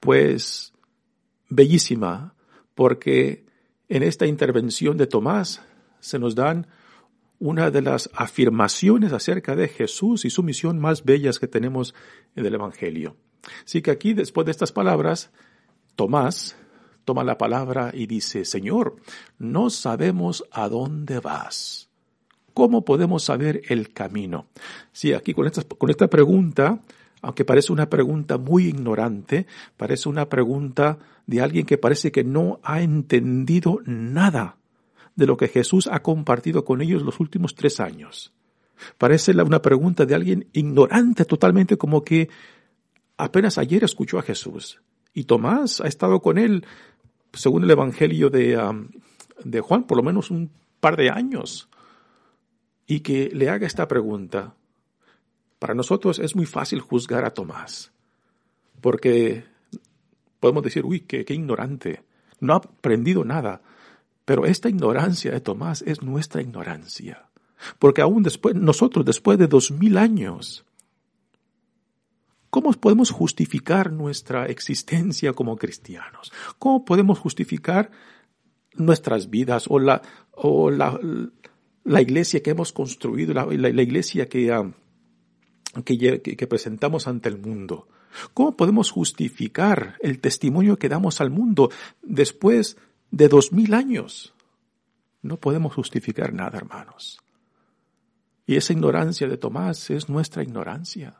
pues, 0.00 0.72
bellísima, 1.48 2.34
porque 2.74 3.44
en 3.88 4.02
esta 4.02 4.26
intervención 4.26 4.96
de 4.96 5.06
Tomás 5.06 5.62
se 6.00 6.18
nos 6.18 6.34
dan 6.34 6.66
una 7.38 7.70
de 7.70 7.82
las 7.82 8.10
afirmaciones 8.14 9.12
acerca 9.12 9.54
de 9.56 9.68
Jesús 9.68 10.24
y 10.24 10.30
su 10.30 10.42
misión 10.42 10.78
más 10.78 11.04
bellas 11.04 11.38
que 11.38 11.48
tenemos 11.48 11.94
en 12.34 12.46
el 12.46 12.54
Evangelio. 12.54 13.16
Así 13.64 13.82
que 13.82 13.90
aquí, 13.90 14.14
después 14.14 14.44
de 14.46 14.52
estas 14.52 14.72
palabras, 14.72 15.30
Tomás 15.94 16.56
toma 17.04 17.24
la 17.24 17.38
palabra 17.38 17.90
y 17.94 18.06
dice, 18.06 18.44
Señor, 18.44 18.96
no 19.38 19.70
sabemos 19.70 20.44
a 20.50 20.68
dónde 20.68 21.20
vas. 21.20 21.88
¿Cómo 22.54 22.84
podemos 22.84 23.22
saber 23.22 23.62
el 23.68 23.92
camino? 23.92 24.46
Sí, 24.92 25.12
aquí 25.12 25.34
con 25.34 25.46
esta, 25.46 25.62
con 25.62 25.90
esta 25.90 26.08
pregunta 26.08 26.80
aunque 27.26 27.44
parece 27.44 27.72
una 27.72 27.90
pregunta 27.90 28.38
muy 28.38 28.66
ignorante, 28.66 29.48
parece 29.76 30.08
una 30.08 30.28
pregunta 30.28 30.98
de 31.26 31.40
alguien 31.40 31.66
que 31.66 31.76
parece 31.76 32.12
que 32.12 32.22
no 32.22 32.60
ha 32.62 32.82
entendido 32.82 33.80
nada 33.84 34.58
de 35.16 35.26
lo 35.26 35.36
que 35.36 35.48
Jesús 35.48 35.88
ha 35.90 36.04
compartido 36.04 36.64
con 36.64 36.82
ellos 36.82 37.02
los 37.02 37.18
últimos 37.18 37.56
tres 37.56 37.80
años. 37.80 38.32
Parece 38.96 39.32
una 39.32 39.60
pregunta 39.60 40.06
de 40.06 40.14
alguien 40.14 40.46
ignorante 40.52 41.24
totalmente 41.24 41.76
como 41.76 42.04
que 42.04 42.28
apenas 43.16 43.58
ayer 43.58 43.82
escuchó 43.82 44.20
a 44.20 44.22
Jesús. 44.22 44.80
Y 45.12 45.24
Tomás 45.24 45.80
ha 45.80 45.88
estado 45.88 46.20
con 46.20 46.38
él, 46.38 46.64
según 47.32 47.64
el 47.64 47.70
Evangelio 47.72 48.30
de, 48.30 48.56
um, 48.56 48.86
de 49.42 49.60
Juan, 49.60 49.82
por 49.82 49.96
lo 49.96 50.04
menos 50.04 50.30
un 50.30 50.48
par 50.78 50.96
de 50.96 51.10
años. 51.10 51.68
Y 52.86 53.00
que 53.00 53.30
le 53.34 53.50
haga 53.50 53.66
esta 53.66 53.88
pregunta, 53.88 54.54
para 55.58 55.74
nosotros 55.74 56.18
es 56.18 56.36
muy 56.36 56.46
fácil 56.46 56.80
juzgar 56.80 57.24
a 57.24 57.34
Tomás, 57.34 57.92
porque 58.80 59.44
podemos 60.40 60.62
decir, 60.62 60.84
uy, 60.84 61.00
qué, 61.00 61.24
ignorante, 61.28 62.02
no 62.40 62.54
ha 62.54 62.56
aprendido 62.56 63.24
nada, 63.24 63.62
pero 64.24 64.44
esta 64.44 64.68
ignorancia 64.68 65.32
de 65.32 65.40
Tomás 65.40 65.82
es 65.82 66.02
nuestra 66.02 66.42
ignorancia, 66.42 67.28
porque 67.78 68.02
aún 68.02 68.22
después, 68.22 68.54
nosotros 68.54 69.04
después 69.04 69.38
de 69.38 69.46
dos 69.46 69.70
mil 69.70 69.98
años, 69.98 70.64
¿Cómo 72.48 72.72
podemos 72.72 73.10
justificar 73.10 73.92
nuestra 73.92 74.46
existencia 74.46 75.34
como 75.34 75.56
cristianos? 75.56 76.32
¿Cómo 76.58 76.86
podemos 76.86 77.18
justificar 77.18 77.90
nuestras 78.76 79.28
vidas 79.28 79.66
o 79.68 79.78
la, 79.78 80.00
o 80.32 80.70
la, 80.70 80.98
la 81.84 82.00
iglesia 82.00 82.42
que 82.42 82.50
hemos 82.50 82.72
construido, 82.72 83.34
la, 83.34 83.44
la, 83.44 83.82
iglesia 83.82 84.28
que, 84.28 84.50
ah, 84.52 84.72
que, 85.82 86.46
presentamos 86.48 87.06
ante 87.06 87.28
el 87.28 87.38
mundo? 87.38 87.88
¿Cómo 88.34 88.56
podemos 88.56 88.90
justificar 88.90 89.96
el 90.00 90.20
testimonio 90.20 90.78
que 90.78 90.88
damos 90.88 91.20
al 91.20 91.30
mundo 91.30 91.70
después 92.02 92.76
de 93.10 93.28
dos 93.28 93.52
mil 93.52 93.74
años? 93.74 94.34
No 95.22 95.38
podemos 95.38 95.74
justificar 95.74 96.32
nada, 96.32 96.58
hermanos. 96.58 97.20
Y 98.46 98.56
esa 98.56 98.72
ignorancia 98.72 99.26
de 99.26 99.36
Tomás 99.36 99.90
es 99.90 100.08
nuestra 100.08 100.42
ignorancia. 100.42 101.18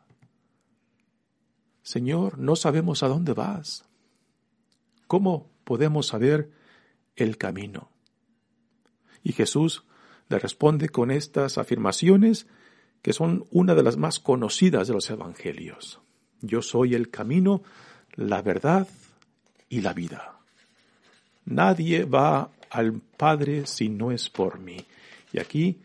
Señor, 1.82 2.38
no 2.38 2.56
sabemos 2.56 3.02
a 3.02 3.08
dónde 3.08 3.32
vas. 3.32 3.84
¿Cómo 5.06 5.50
podemos 5.64 6.06
saber 6.06 6.50
el 7.16 7.36
camino? 7.36 7.90
Y 9.22 9.32
Jesús 9.32 9.84
le 10.28 10.38
responde 10.38 10.88
con 10.88 11.10
estas 11.10 11.58
afirmaciones 11.58 12.46
que 13.02 13.12
son 13.12 13.44
una 13.50 13.74
de 13.74 13.82
las 13.82 13.96
más 13.96 14.18
conocidas 14.18 14.88
de 14.88 14.94
los 14.94 15.09
evangelios. 15.11 16.00
Yo 16.40 16.62
soy 16.62 16.94
el 16.94 17.11
camino, 17.11 17.62
la 18.14 18.42
verdad 18.42 18.88
y 19.68 19.80
la 19.80 19.92
vida. 19.92 20.38
Nadie 21.44 22.04
va 22.04 22.50
al 22.70 23.00
Padre 23.16 23.66
si 23.66 23.88
no 23.88 24.11
es 24.11 24.28
por 24.28 24.59
mí. 24.59 24.85
Y 25.32 25.38
aquí 25.38 25.78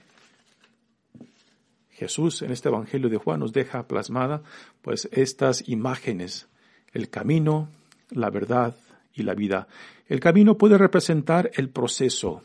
Jesús 1.91 2.41
en 2.41 2.51
este 2.51 2.69
Evangelio 2.69 3.09
de 3.09 3.17
Juan 3.17 3.39
nos 3.39 3.53
deja 3.53 3.87
plasmada 3.87 4.41
pues 4.81 5.07
estas 5.11 5.67
imágenes, 5.69 6.47
el 6.93 7.09
camino, 7.09 7.69
la 8.09 8.31
verdad 8.31 8.75
y 9.13 9.23
la 9.23 9.35
vida. 9.35 9.67
El 10.07 10.19
camino 10.19 10.57
puede 10.57 10.77
representar 10.77 11.51
el 11.53 11.69
proceso, 11.69 12.41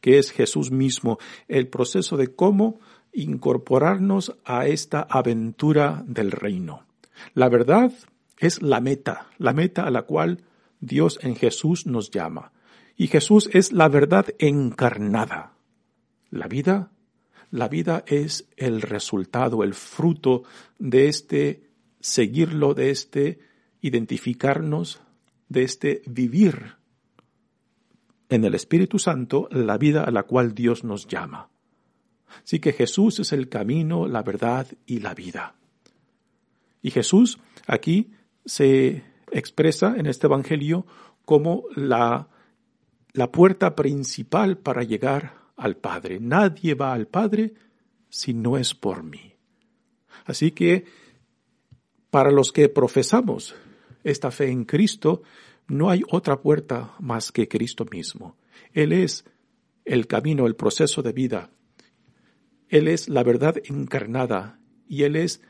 que 0.00 0.18
es 0.18 0.30
Jesús 0.30 0.70
mismo, 0.70 1.18
el 1.48 1.68
proceso 1.68 2.16
de 2.16 2.34
cómo 2.34 2.80
incorporarnos 3.22 4.36
a 4.44 4.66
esta 4.66 5.00
aventura 5.00 6.04
del 6.06 6.30
reino. 6.30 6.84
La 7.34 7.48
verdad 7.48 7.92
es 8.38 8.62
la 8.62 8.80
meta, 8.80 9.26
la 9.38 9.52
meta 9.52 9.84
a 9.84 9.90
la 9.90 10.02
cual 10.02 10.44
Dios 10.80 11.18
en 11.22 11.34
Jesús 11.34 11.86
nos 11.86 12.10
llama. 12.10 12.52
Y 12.96 13.08
Jesús 13.08 13.48
es 13.52 13.72
la 13.72 13.88
verdad 13.88 14.26
encarnada. 14.38 15.52
La 16.30 16.46
vida, 16.46 16.90
la 17.50 17.68
vida 17.68 18.04
es 18.06 18.46
el 18.56 18.82
resultado, 18.82 19.62
el 19.64 19.74
fruto 19.74 20.42
de 20.78 21.08
este 21.08 21.62
seguirlo, 22.00 22.74
de 22.74 22.90
este 22.90 23.40
identificarnos, 23.80 25.00
de 25.48 25.62
este 25.62 26.02
vivir 26.06 26.76
en 28.28 28.44
el 28.44 28.54
Espíritu 28.54 28.98
Santo 28.98 29.48
la 29.50 29.78
vida 29.78 30.04
a 30.04 30.10
la 30.10 30.24
cual 30.24 30.54
Dios 30.54 30.84
nos 30.84 31.06
llama. 31.06 31.48
Así 32.44 32.60
que 32.60 32.72
Jesús 32.72 33.18
es 33.20 33.32
el 33.32 33.48
camino, 33.48 34.06
la 34.06 34.22
verdad 34.22 34.66
y 34.86 35.00
la 35.00 35.14
vida. 35.14 35.54
Y 36.82 36.90
Jesús 36.90 37.38
aquí 37.66 38.12
se 38.44 39.04
expresa 39.30 39.94
en 39.96 40.06
este 40.06 40.26
Evangelio 40.26 40.86
como 41.24 41.64
la, 41.76 42.28
la 43.12 43.30
puerta 43.30 43.74
principal 43.74 44.58
para 44.58 44.82
llegar 44.82 45.34
al 45.56 45.76
Padre. 45.76 46.18
Nadie 46.20 46.74
va 46.74 46.92
al 46.92 47.06
Padre 47.08 47.54
si 48.08 48.32
no 48.32 48.56
es 48.56 48.74
por 48.74 49.02
mí. 49.02 49.34
Así 50.24 50.52
que 50.52 50.84
para 52.10 52.30
los 52.30 52.52
que 52.52 52.68
profesamos 52.68 53.54
esta 54.04 54.30
fe 54.30 54.50
en 54.50 54.64
Cristo, 54.64 55.22
no 55.66 55.90
hay 55.90 56.02
otra 56.10 56.40
puerta 56.40 56.94
más 57.00 57.30
que 57.30 57.48
Cristo 57.48 57.84
mismo. 57.90 58.36
Él 58.72 58.92
es 58.92 59.24
el 59.84 60.06
camino, 60.06 60.46
el 60.46 60.56
proceso 60.56 61.02
de 61.02 61.12
vida. 61.12 61.50
Él 62.68 62.88
es 62.88 63.08
la 63.08 63.22
verdad 63.22 63.56
encarnada 63.64 64.58
y 64.88 65.04
Él 65.04 65.16
es 65.16 65.42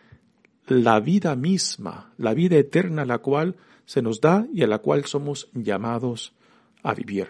la 0.66 1.00
vida 1.00 1.34
misma, 1.36 2.12
la 2.16 2.34
vida 2.34 2.56
eterna 2.56 3.04
la 3.04 3.18
cual 3.18 3.56
se 3.84 4.02
nos 4.02 4.20
da 4.20 4.46
y 4.52 4.62
a 4.62 4.66
la 4.66 4.78
cual 4.78 5.04
somos 5.06 5.50
llamados 5.54 6.34
a 6.82 6.94
vivir. 6.94 7.28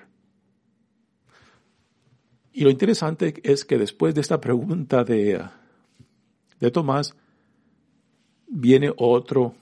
Y 2.53 2.65
lo 2.65 2.71
interesante 2.71 3.35
es 3.45 3.65
que 3.65 3.79
después 3.79 4.15
de 4.15 4.21
esta 4.21 4.41
pregunta 4.41 5.05
de, 5.05 5.41
de 6.59 6.71
Tomás, 6.71 7.15
viene 8.49 8.93
otro 8.97 9.55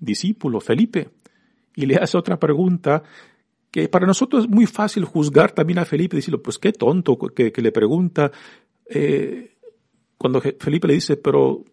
discípulo, 0.00 0.60
Felipe, 0.60 1.10
y 1.76 1.86
le 1.86 1.96
hace 1.96 2.18
otra 2.18 2.38
pregunta 2.38 3.02
que 3.70 3.88
para 3.88 4.06
nosotros 4.06 4.44
es 4.44 4.50
muy 4.50 4.66
fácil 4.66 5.04
juzgar 5.04 5.52
también 5.52 5.78
a 5.78 5.84
Felipe 5.84 6.16
decirle, 6.16 6.38
pues 6.38 6.58
qué 6.58 6.72
tonto 6.72 7.16
que, 7.16 7.52
le 7.56 7.72
pregunta, 7.72 8.30
eh, 8.86 9.56
cuando 10.18 10.40
Felipe 10.40 10.86
le 10.86 10.94
dice, 10.94 11.16
pero 11.16 11.64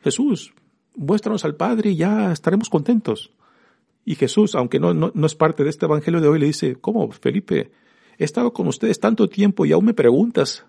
Jesús, 0.00 0.54
muéstranos 0.94 1.44
al 1.44 1.56
Padre 1.56 1.90
y 1.90 1.96
ya 1.96 2.32
estaremos 2.32 2.70
contentos. 2.70 3.32
Y 4.04 4.14
Jesús, 4.14 4.54
aunque 4.54 4.78
no, 4.78 4.94
no, 4.94 5.10
no 5.14 5.26
es 5.26 5.34
parte 5.34 5.64
de 5.64 5.70
este 5.70 5.86
Evangelio 5.86 6.20
de 6.20 6.28
hoy, 6.28 6.38
le 6.38 6.46
dice, 6.46 6.76
¿cómo, 6.76 7.10
Felipe? 7.10 7.72
He 8.18 8.24
estado 8.24 8.52
con 8.52 8.68
ustedes 8.68 9.00
tanto 9.00 9.28
tiempo 9.28 9.66
y 9.66 9.72
aún 9.72 9.84
me 9.84 9.94
preguntas 9.94 10.64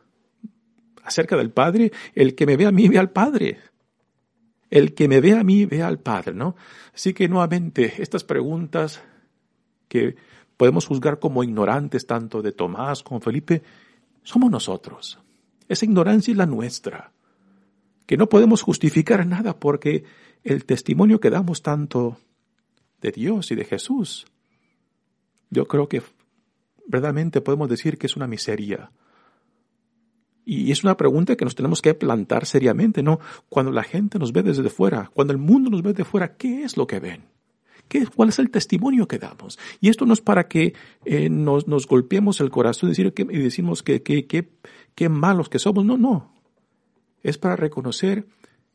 acerca 1.04 1.38
del 1.38 1.52
Padre. 1.52 1.92
El 2.14 2.36
que 2.36 2.46
me 2.46 2.58
ve 2.58 2.66
a 2.66 2.72
mí 2.72 2.88
ve 2.90 2.98
al 2.98 3.12
Padre. 3.12 3.60
El 4.70 4.94
que 4.94 5.08
me 5.08 5.22
ve 5.22 5.34
a 5.34 5.44
mí 5.44 5.66
ve 5.66 5.82
al 5.82 6.00
Padre, 6.00 6.34
¿no? 6.34 6.56
Así 6.94 7.14
que 7.14 7.30
nuevamente, 7.30 8.02
estas 8.02 8.24
preguntas 8.24 9.02
que 9.88 10.16
podemos 10.58 10.88
juzgar 10.88 11.20
como 11.20 11.44
ignorantes 11.44 12.06
tanto 12.06 12.42
de 12.42 12.52
Tomás 12.52 13.04
como 13.04 13.22
Felipe, 13.22 13.62
somos 14.24 14.52
nosotros. 14.52 15.20
Esa 15.68 15.86
ignorancia 15.86 16.32
es 16.32 16.38
la 16.38 16.46
nuestra, 16.46 17.12
que 18.06 18.18
no 18.18 18.30
podemos 18.30 18.62
justificar 18.62 19.26
nada 19.26 19.58
porque 19.58 20.04
el 20.44 20.66
testimonio 20.66 21.20
que 21.20 21.30
damos 21.30 21.62
tanto 21.62 22.18
de 23.02 23.12
Dios 23.12 23.52
y 23.52 23.56
de 23.56 23.66
Jesús, 23.66 24.26
yo 25.50 25.68
creo 25.68 25.88
que 25.88 26.02
verdaderamente 26.88 27.42
podemos 27.42 27.70
decir 27.70 27.98
que 27.98 28.08
es 28.08 28.16
una 28.16 28.28
miseria. 28.28 28.92
Y 30.46 30.72
es 30.72 30.86
una 30.86 30.96
pregunta 30.96 31.36
que 31.36 31.44
nos 31.44 31.56
tenemos 31.56 31.82
que 31.82 31.94
plantar 31.94 32.46
seriamente, 32.46 33.04
¿no? 33.04 33.20
Cuando 33.50 33.72
la 33.72 33.84
gente 33.84 34.18
nos 34.18 34.32
ve 34.32 34.44
desde 34.44 34.70
fuera, 34.70 35.12
cuando 35.14 35.34
el 35.34 35.40
mundo 35.40 35.70
nos 35.70 35.82
ve 35.84 35.92
de 35.92 36.06
fuera, 36.06 36.38
¿qué 36.38 36.64
es 36.64 36.78
lo 36.78 36.88
que 36.88 37.02
ven? 37.02 37.26
¿Qué, 37.90 38.06
¿Cuál 38.06 38.30
es 38.30 38.40
el 38.40 38.50
testimonio 38.50 39.08
que 39.08 39.20
damos? 39.20 39.60
Y 39.82 39.90
esto 39.90 40.06
no 40.06 40.14
es 40.14 40.22
para 40.22 40.48
que 40.48 40.74
eh, 41.04 41.30
nos, 41.30 41.66
golpeemos 41.88 42.40
el 42.40 42.50
corazón 42.50 42.94
y, 42.96 43.12
que, 43.12 43.26
decimos 43.26 43.84
que, 43.84 44.02
qué 44.98 45.10
malos 45.10 45.48
que 45.48 45.60
somos. 45.60 45.86
No, 45.86 45.96
no. 45.96 46.34
Es 47.22 47.38
para 47.38 47.56
reconocer 47.56 48.28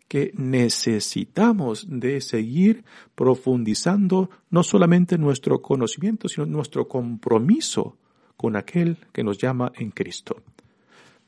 que 0.07 0.33
necesitamos 0.37 1.87
de 1.89 2.21
seguir 2.21 2.85
profundizando 3.15 4.31
no 4.49 4.63
solamente 4.63 5.19
nuestro 5.19 5.61
conocimiento, 5.61 6.29
sino 6.29 6.47
nuestro 6.47 6.87
compromiso 6.87 7.97
con 8.37 8.55
aquel 8.57 8.99
que 9.13 9.25
nos 9.25 9.39
llama 9.39 9.73
en 9.75 9.91
Cristo. 9.91 10.37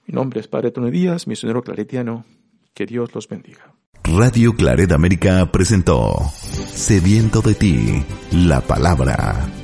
Mi 0.06 0.14
nombre 0.14 0.40
es 0.40 0.48
Padre 0.48 0.70
Tony 0.70 0.90
Díaz, 0.90 1.26
misionero 1.26 1.62
claretiano. 1.62 2.24
Que 2.72 2.86
Dios 2.86 3.14
los 3.14 3.28
bendiga. 3.28 3.74
Radio 4.04 4.52
Claret 4.54 4.92
América 4.92 5.50
presentó 5.50 6.14
Sediento 6.34 7.40
de 7.40 7.54
ti, 7.54 8.04
la 8.32 8.60
palabra. 8.60 9.63